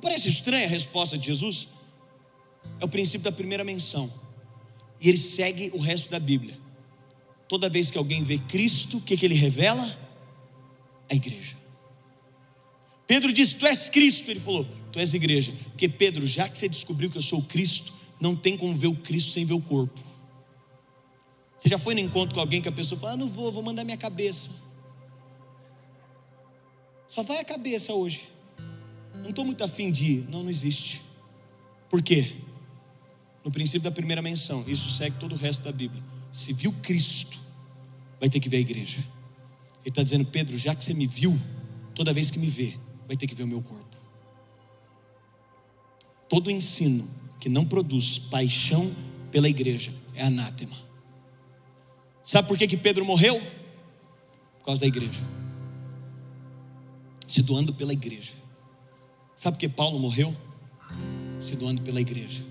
[0.06, 1.68] Parece estranha a resposta de Jesus?
[2.80, 4.12] É o princípio da primeira menção.
[5.02, 6.58] E ele segue o resto da Bíblia.
[7.48, 10.06] Toda vez que alguém vê Cristo, o que, que ele revela?
[11.10, 11.58] a igreja.
[13.08, 14.30] Pedro disse: Tu és Cristo.
[14.30, 15.54] Ele falou: Tu és igreja.
[15.66, 18.96] Porque, Pedro, já que você descobriu que eu sou Cristo, não tem como ver o
[18.96, 20.00] Cristo sem ver o corpo.
[21.58, 23.64] Você já foi no encontro com alguém que a pessoa fala: ah, Não vou, vou
[23.64, 24.52] mandar minha cabeça.
[27.08, 28.28] Só vai a cabeça hoje.
[29.26, 30.28] Não estou muito afim de ir.
[30.30, 31.02] Não, não existe.
[31.90, 32.36] Por quê?
[33.44, 36.04] No princípio da primeira menção, isso segue todo o resto da Bíblia.
[36.32, 37.40] Se viu Cristo,
[38.20, 39.00] vai ter que ver a igreja.
[39.80, 41.36] Ele está dizendo, Pedro, já que você me viu,
[41.96, 43.98] toda vez que me vê, vai ter que ver o meu corpo.
[46.30, 47.10] Todo ensino
[47.40, 48.96] que não produz paixão
[49.32, 50.76] pela igreja é anátema.
[52.24, 53.42] Sabe por que, que Pedro morreu?
[54.60, 55.20] Por causa da igreja.
[57.28, 58.45] Se doando pela igreja.
[59.36, 60.36] Sabe por que Paulo morreu?
[61.40, 62.44] Se doando pela igreja.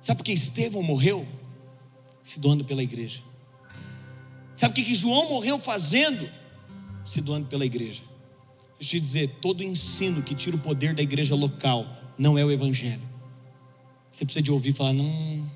[0.00, 1.26] Sabe por que Estevão morreu?
[2.22, 3.20] Se doando pela igreja.
[4.52, 6.28] Sabe o que, que João morreu fazendo?
[7.04, 8.02] Se doando pela igreja.
[8.78, 12.44] Deixa eu te dizer: todo ensino que tira o poder da igreja local não é
[12.44, 13.02] o evangelho.
[14.10, 15.50] Você precisa de ouvir falar: não,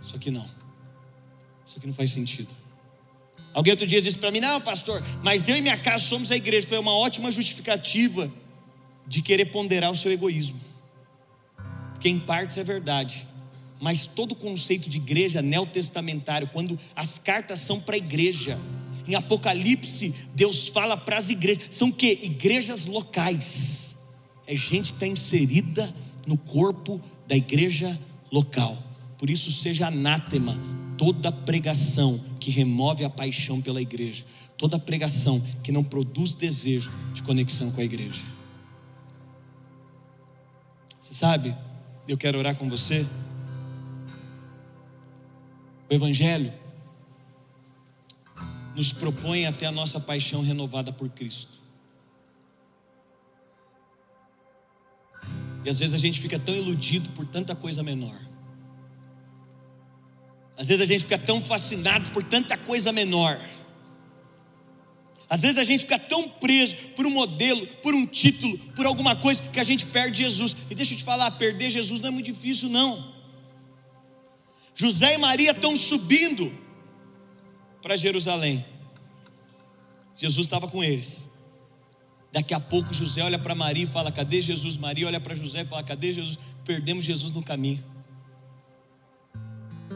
[0.00, 0.48] isso aqui não,
[1.66, 2.54] isso aqui não faz sentido.
[3.54, 6.36] Alguém outro dia disse para mim: não, pastor, mas eu e minha casa somos a
[6.36, 6.66] igreja.
[6.66, 8.30] Foi uma ótima justificativa
[9.06, 10.60] de querer ponderar o seu egoísmo,
[11.94, 13.26] porque em partes é verdade,
[13.80, 18.58] mas todo o conceito de igreja neotestamentário, quando as cartas são para a igreja,
[19.08, 21.68] Em Apocalipse, Deus fala para as igrejas.
[21.70, 22.20] São que?
[22.22, 23.96] Igrejas locais.
[24.46, 25.92] É gente que está inserida
[26.26, 27.98] no corpo da igreja
[28.30, 28.76] local.
[29.16, 30.54] Por isso, seja anátema
[30.98, 34.24] toda pregação que remove a paixão pela igreja,
[34.58, 38.20] toda pregação que não produz desejo de conexão com a igreja.
[41.00, 41.56] Você sabe,
[42.06, 43.06] eu quero orar com você.
[45.88, 46.52] O Evangelho
[48.76, 51.58] nos propõe até a nossa paixão renovada por Cristo.
[55.64, 58.27] E às vezes a gente fica tão iludido por tanta coisa menor.
[60.58, 63.38] Às vezes a gente fica tão fascinado por tanta coisa menor.
[65.30, 69.14] Às vezes a gente fica tão preso por um modelo, por um título, por alguma
[69.14, 70.56] coisa que a gente perde Jesus.
[70.68, 73.14] E deixa eu te falar, perder Jesus não é muito difícil, não.
[74.74, 76.52] José e Maria estão subindo
[77.80, 78.64] para Jerusalém.
[80.16, 81.28] Jesus estava com eles.
[82.32, 84.76] Daqui a pouco José olha para Maria e fala: Cadê Jesus?
[84.76, 86.38] Maria olha para José e fala: Cadê Jesus?
[86.64, 87.82] Perdemos Jesus no caminho.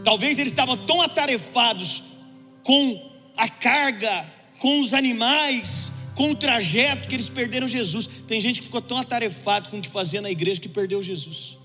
[0.04, 2.04] Talvez eles estavam tão atarefados
[2.62, 4.24] com a carga,
[4.58, 8.06] com os animais, com o trajeto que eles perderam Jesus.
[8.26, 11.58] Tem gente que ficou tão atarefado com o que fazia na igreja que perdeu Jesus.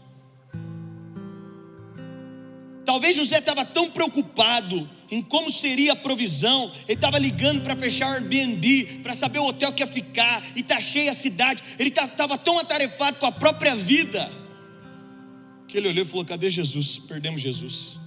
[2.85, 8.09] Talvez José estava tão preocupado em como seria a provisão, ele estava ligando para fechar
[8.09, 11.61] o Airbnb, para saber o hotel que ia ficar, e está cheia a cidade.
[11.77, 14.31] Ele estava tão atarefado com a própria vida,
[15.67, 16.99] que ele olhou e falou: Cadê Jesus?
[16.99, 17.99] Perdemos Jesus.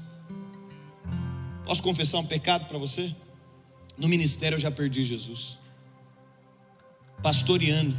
[1.70, 3.14] Posso confessar um pecado para você?
[3.96, 5.56] No ministério eu já perdi Jesus.
[7.22, 7.96] Pastoreando.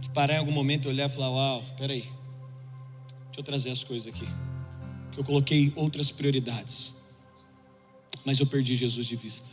[0.00, 2.00] De parar em algum momento e olhar e falar: Uau, peraí.
[2.00, 4.26] Deixa eu trazer as coisas aqui.
[5.10, 6.94] Que eu coloquei outras prioridades.
[8.24, 9.50] Mas eu perdi Jesus de vista.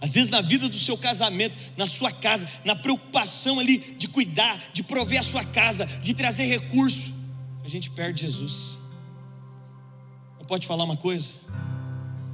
[0.00, 4.70] Às vezes na vida do seu casamento, na sua casa, na preocupação ali de cuidar,
[4.72, 7.12] de prover a sua casa, de trazer recurso,
[7.64, 8.79] a gente perde Jesus
[10.50, 11.34] pode falar uma coisa?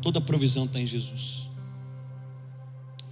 [0.00, 1.50] Toda provisão está em Jesus.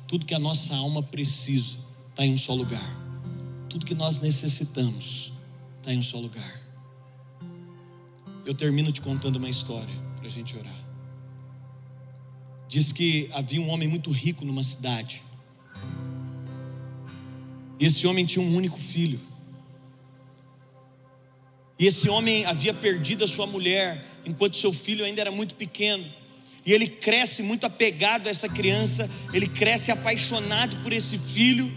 [0.08, 1.76] Tudo que a nossa alma precisa
[2.08, 2.80] está em um só lugar.
[3.68, 5.34] Tudo que nós necessitamos
[5.76, 6.58] está em um só lugar.
[8.46, 10.84] Eu termino te contando uma história para a gente orar.
[12.66, 15.20] Diz que havia um homem muito rico numa cidade.
[17.78, 19.20] E esse homem tinha um único filho.
[21.78, 26.04] E esse homem havia perdido a sua mulher enquanto seu filho ainda era muito pequeno.
[26.64, 31.70] E ele cresce muito apegado a essa criança, ele cresce apaixonado por esse filho.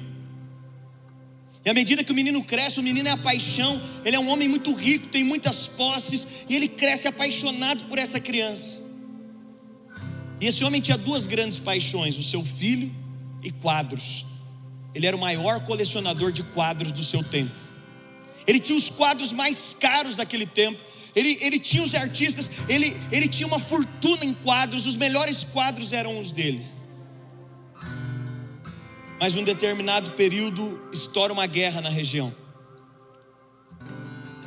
[1.65, 4.29] E à medida que o menino cresce, o menino é a paixão, ele é um
[4.29, 8.81] homem muito rico, tem muitas posses, e ele cresce apaixonado por essa criança.
[10.39, 12.93] E esse homem tinha duas grandes paixões: o seu filho
[13.43, 14.25] e quadros.
[14.95, 17.66] Ele era o maior colecionador de quadros do seu tempo.
[18.47, 20.81] Ele tinha os quadros mais caros daquele tempo.
[21.13, 25.91] Ele, ele tinha os artistas, ele, ele tinha uma fortuna em quadros, os melhores quadros
[25.91, 26.65] eram os dele.
[29.19, 32.33] Mas um determinado período estoura uma guerra na região.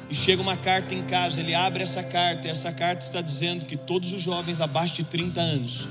[0.08, 3.66] E chega uma carta em casa, ele abre essa carta, e essa carta está dizendo
[3.66, 5.88] que todos os jovens abaixo de 30 anos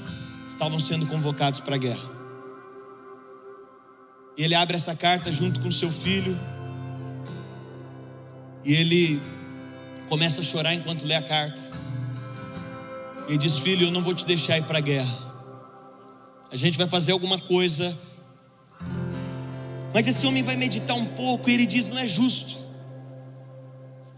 [0.47, 2.09] estavam sendo convocados para a guerra.
[4.37, 6.39] E ele abre essa carta junto com seu filho,
[8.63, 9.21] e ele
[10.07, 11.61] começa a chorar enquanto lê a carta.
[13.27, 15.29] E diz: Filho, eu não vou te deixar ir para a guerra.
[16.51, 17.97] A gente vai fazer alguma coisa.
[19.93, 22.57] Mas esse homem vai meditar um pouco e ele diz: Não é justo.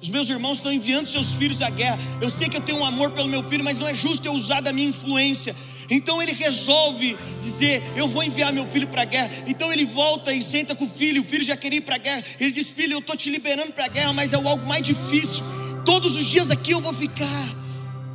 [0.02, 1.98] Os meus irmãos estão enviando seus filhos à guerra.
[2.20, 4.34] Eu sei que eu tenho um amor pelo meu filho, mas não é justo eu
[4.34, 5.56] usar da minha influência.
[5.92, 9.30] Então ele resolve dizer: Eu vou enviar meu filho para a guerra.
[9.46, 11.22] Então ele volta e senta com o filho.
[11.22, 12.24] O filho já queria ir para a guerra.
[12.40, 15.44] Ele diz: Filho, eu estou te liberando para a guerra, mas é algo mais difícil.
[15.84, 17.56] Todos os dias aqui eu vou ficar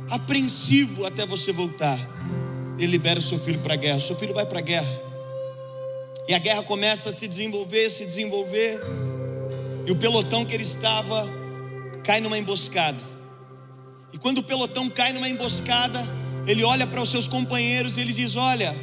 [0.09, 1.99] apreensivo até você voltar.
[2.79, 3.97] Ele libera o seu filho para a guerra.
[3.97, 5.01] O seu filho vai para a guerra.
[6.27, 8.81] E a guerra começa a se desenvolver, se desenvolver.
[9.85, 11.29] E o pelotão que ele estava
[12.03, 13.01] cai numa emboscada.
[14.11, 16.03] E quando o pelotão cai numa emboscada,
[16.47, 18.73] ele olha para os seus companheiros e ele diz: Olha,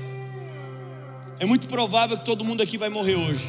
[1.40, 3.46] é muito provável que todo mundo aqui vai morrer hoje.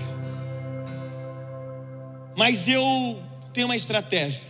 [2.36, 4.42] Mas eu tenho uma estratégia.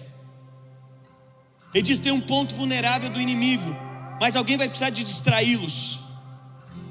[1.74, 3.76] Ele diz: tem um ponto vulnerável do inimigo,
[4.22, 6.00] mas alguém vai precisar de distraí-los.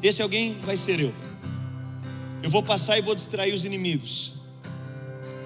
[0.03, 1.15] Esse alguém vai ser eu.
[2.43, 4.35] Eu vou passar e vou distrair os inimigos,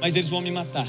[0.00, 0.88] mas eles vão me matar.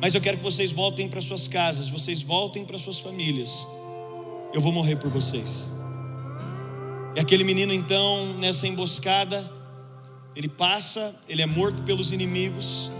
[0.00, 3.66] Mas eu quero que vocês voltem para suas casas, vocês voltem para suas famílias
[4.52, 5.70] eu vou morrer por vocês.
[7.14, 9.50] E aquele menino, então, nessa emboscada,
[10.34, 12.90] ele passa, ele é morto pelos inimigos.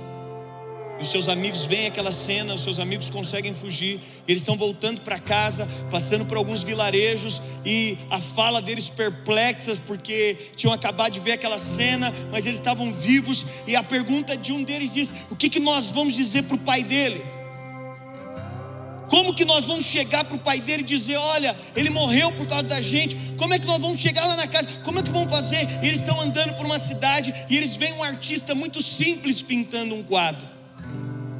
[1.01, 4.01] Os seus amigos veem aquela cena, os seus amigos conseguem fugir.
[4.29, 10.37] Eles estão voltando para casa, passando por alguns vilarejos e a fala deles perplexas porque
[10.55, 13.47] tinham acabado de ver aquela cena, mas eles estavam vivos.
[13.67, 16.59] E a pergunta de um deles diz: O que, que nós vamos dizer para o
[16.59, 17.23] pai dele?
[19.11, 22.47] Como que nós vamos chegar para o pai dele e dizer: Olha, ele morreu por
[22.47, 23.17] causa da gente?
[23.37, 24.69] Como é que nós vamos chegar lá na casa?
[24.85, 25.69] Como é que vamos fazer?
[25.83, 29.97] E eles estão andando por uma cidade e eles veem um artista muito simples pintando
[29.97, 30.47] um quadro.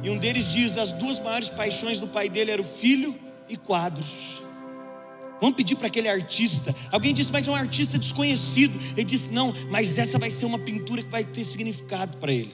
[0.03, 3.17] E um deles diz: as duas maiores paixões do pai dele eram filho
[3.47, 4.43] e quadros.
[5.39, 6.75] Vamos pedir para aquele artista.
[6.91, 8.77] Alguém disse, mas é um artista desconhecido.
[8.95, 12.53] Ele disse, não, mas essa vai ser uma pintura que vai ter significado para ele.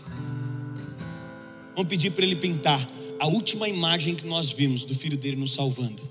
[1.76, 2.80] Vamos pedir para ele pintar
[3.20, 6.02] a última imagem que nós vimos do filho dele nos salvando.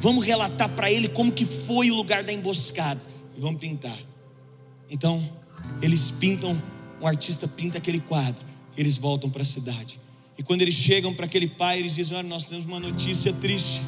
[0.00, 3.00] Vamos relatar para ele como que foi o lugar da emboscada.
[3.36, 3.96] E vamos pintar.
[4.90, 5.22] Então,
[5.80, 6.60] eles pintam,
[7.00, 8.44] um artista pinta aquele quadro.
[8.76, 10.00] Eles voltam para a cidade.
[10.38, 13.82] E quando eles chegam para aquele pai, eles dizem: Olha, nós temos uma notícia triste.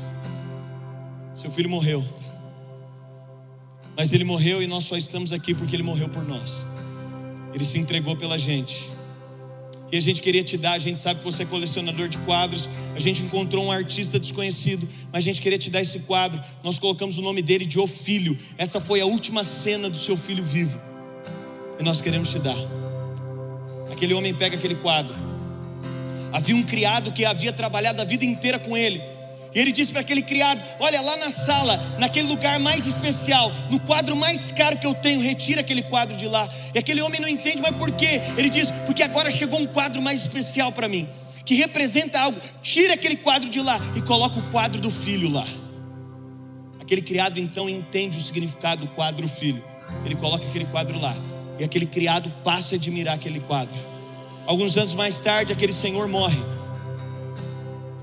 [1.35, 2.07] Seu filho morreu.
[3.97, 6.67] Mas ele morreu e nós só estamos aqui porque ele morreu por nós.
[7.53, 8.94] Ele se entregou pela gente.
[9.95, 12.69] E a gente queria te dar, a gente sabe que você é colecionador de quadros.
[12.97, 16.43] A gente encontrou um artista desconhecido, mas a gente queria te dar esse quadro.
[16.65, 18.37] Nós colocamos o nome dele de O Filho.
[18.59, 20.83] Essa foi a última cena do seu filho vivo.
[21.79, 22.57] E nós queremos te dar.
[23.93, 25.15] Aquele homem pega aquele quadro
[26.33, 29.01] Havia um criado que havia trabalhado a vida inteira com ele.
[29.55, 33.79] E ele disse para aquele criado: Olha, lá na sala, naquele lugar mais especial, no
[33.81, 36.49] quadro mais caro que eu tenho, retira aquele quadro de lá.
[36.75, 38.21] E aquele homem não entende, mas por quê?
[38.37, 41.09] Ele diz: Porque agora chegou um quadro mais especial para mim,
[41.45, 42.39] que representa algo.
[42.63, 45.47] Tira aquele quadro de lá e coloca o quadro do filho lá.
[46.81, 49.65] Aquele criado então entende o significado do quadro filho.
[50.05, 51.15] Ele coloca aquele quadro lá.
[51.59, 53.75] E aquele criado passa a admirar aquele quadro.
[54.47, 56.37] Alguns anos mais tarde, aquele senhor morre.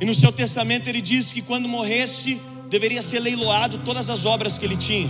[0.01, 2.41] E no seu testamento ele disse que quando morresse,
[2.71, 5.07] deveria ser leiloado todas as obras que ele tinha.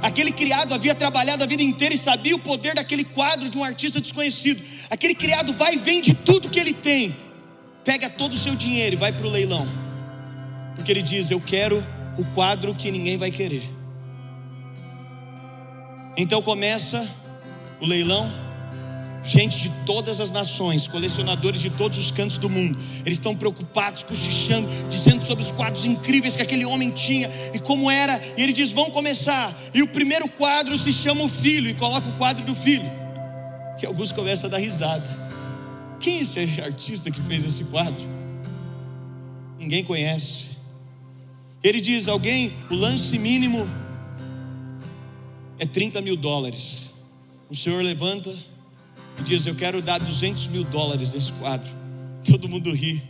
[0.00, 3.62] Aquele criado havia trabalhado a vida inteira e sabia o poder daquele quadro de um
[3.62, 4.62] artista desconhecido.
[4.88, 7.14] Aquele criado vai e vende tudo que ele tem,
[7.84, 9.68] pega todo o seu dinheiro e vai para o leilão,
[10.74, 13.68] porque ele diz: Eu quero o quadro que ninguém vai querer.
[16.16, 17.06] Então começa
[17.80, 18.30] o leilão
[19.24, 22.78] gente de todas as nações, colecionadores de todos os cantos do mundo.
[23.04, 27.90] Eles estão preocupados, cochichando, dizendo sobre os quadros incríveis que aquele homem tinha e como
[27.90, 28.20] era.
[28.36, 29.56] E ele diz: Vamos começar.
[29.72, 32.90] E o primeiro quadro se chama O Filho, e coloca o quadro do filho.
[33.78, 35.08] Que alguns começam a dar risada.
[35.98, 38.04] Quem é esse artista que fez esse quadro?
[39.58, 40.50] Ninguém conhece.
[41.62, 43.66] Ele diz: Alguém, o lance mínimo
[45.58, 46.92] é 30 mil dólares.
[47.48, 48.34] O senhor levanta
[49.18, 51.70] e diz: Eu quero dar 200 mil dólares nesse quadro.
[52.24, 53.02] Todo mundo ri.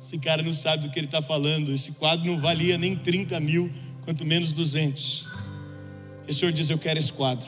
[0.00, 1.72] Esse cara não sabe do que ele está falando.
[1.72, 3.70] Esse quadro não valia nem 30 mil,
[4.02, 5.28] quanto menos 200.
[6.26, 7.46] E o senhor diz: Eu quero esse quadro.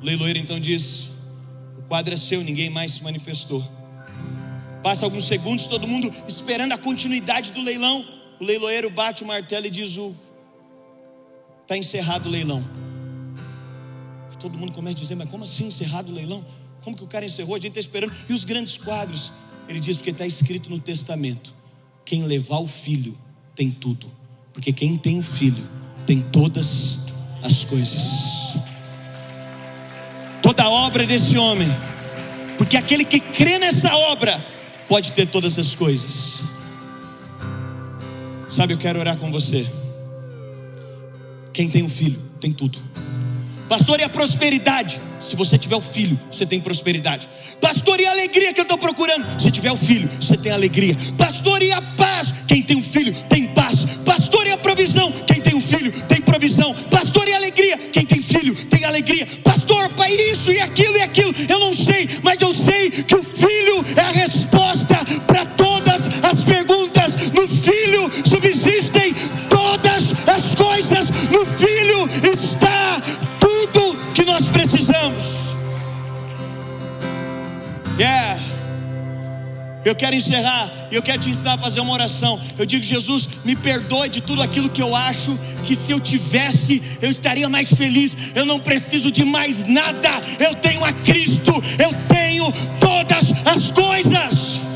[0.00, 1.10] O leiloeiro então diz:
[1.78, 3.66] O quadro é seu, ninguém mais se manifestou.
[4.82, 8.04] Passa alguns segundos, todo mundo esperando a continuidade do leilão.
[8.40, 9.96] O leiloeiro bate o martelo e diz:
[11.62, 12.64] Está encerrado o leilão.
[14.38, 16.44] Todo mundo começa a dizer, mas como assim encerrado o leilão?
[16.82, 17.54] Como que o cara encerrou?
[17.56, 18.12] A gente está esperando.
[18.28, 19.32] E os grandes quadros?
[19.68, 21.54] Ele diz, porque está escrito no testamento:
[22.04, 23.16] quem levar o filho
[23.54, 24.10] tem tudo.
[24.52, 25.68] Porque quem tem o filho
[26.06, 27.00] tem todas
[27.42, 28.58] as coisas.
[30.42, 31.68] Toda a obra desse homem.
[32.56, 34.44] Porque aquele que crê nessa obra
[34.88, 36.42] pode ter todas as coisas.
[38.50, 39.70] Sabe, eu quero orar com você.
[41.52, 42.78] Quem tem um filho tem tudo.
[43.68, 45.00] Pastor, e a prosperidade?
[45.20, 47.28] Se você tiver o filho, você tem prosperidade.
[47.60, 49.26] Pastor, e a alegria que eu estou procurando?
[49.40, 50.96] Se tiver o filho, você tem alegria.
[51.16, 52.32] Pastor, e a paz?
[52.46, 53.98] Quem tem um filho tem paz.
[54.04, 55.12] Pastor, e a provisão?
[55.26, 56.72] Quem tem um filho tem provisão.
[56.90, 57.76] Pastor, e a alegria?
[57.76, 59.26] Quem tem filho tem alegria.
[59.42, 61.34] Pastor, pai, isso e aquilo e aquilo.
[61.48, 64.37] Eu não sei, mas eu sei que o filho é a resposta
[77.98, 78.38] Yeah.
[79.84, 82.38] Eu quero encerrar e eu quero te ensinar a fazer uma oração.
[82.58, 86.98] Eu digo, Jesus, me perdoe de tudo aquilo que eu acho que se eu tivesse,
[87.00, 88.32] eu estaria mais feliz.
[88.34, 90.10] Eu não preciso de mais nada.
[90.38, 94.67] Eu tenho a Cristo, eu tenho todas as coisas.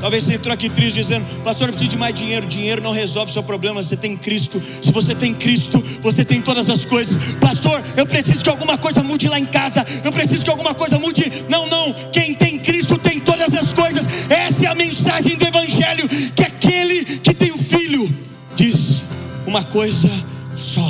[0.00, 2.46] Talvez você entrou aqui triste dizendo, pastor, eu preciso de mais dinheiro.
[2.46, 4.60] Dinheiro não resolve o seu problema, você tem Cristo.
[4.82, 7.36] Se você tem Cristo, você tem todas as coisas.
[7.36, 9.84] Pastor, eu preciso que alguma coisa mude lá em casa.
[10.04, 11.24] Eu preciso que alguma coisa mude.
[11.48, 11.92] Não, não.
[12.12, 14.06] Quem tem Cristo tem todas as coisas.
[14.30, 16.08] Essa é a mensagem do Evangelho.
[16.34, 18.08] Que aquele que tem o Filho
[18.54, 19.02] diz
[19.46, 20.08] uma coisa
[20.56, 20.88] só: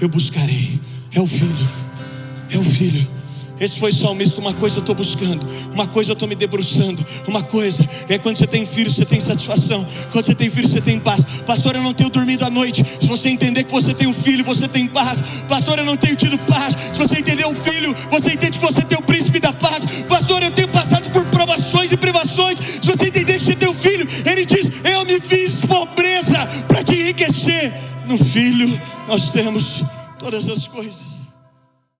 [0.00, 0.78] eu buscarei.
[1.12, 1.68] É o Filho.
[2.50, 3.17] É o Filho.
[3.60, 4.40] Esse foi salmista.
[4.40, 7.04] Uma coisa eu estou buscando, uma coisa eu estou me debruçando.
[7.26, 9.86] Uma coisa é quando você tem filho, você tem satisfação.
[10.12, 11.24] Quando você tem filho, você tem paz.
[11.46, 12.84] Pastor, eu não tenho dormido à noite.
[13.00, 15.22] Se você entender que você tem um filho, você tem paz.
[15.48, 16.74] Pastor, eu não tenho tido paz.
[16.92, 19.84] Se você entender o filho, você entende que você tem o príncipe da paz.
[20.08, 22.58] Pastor, eu tenho passado por provações e privações.
[22.58, 26.82] Se você entender que você tem o filho, ele diz: Eu me fiz pobreza para
[26.82, 27.74] te enriquecer.
[28.06, 29.84] No filho, nós temos
[30.18, 31.17] todas as coisas.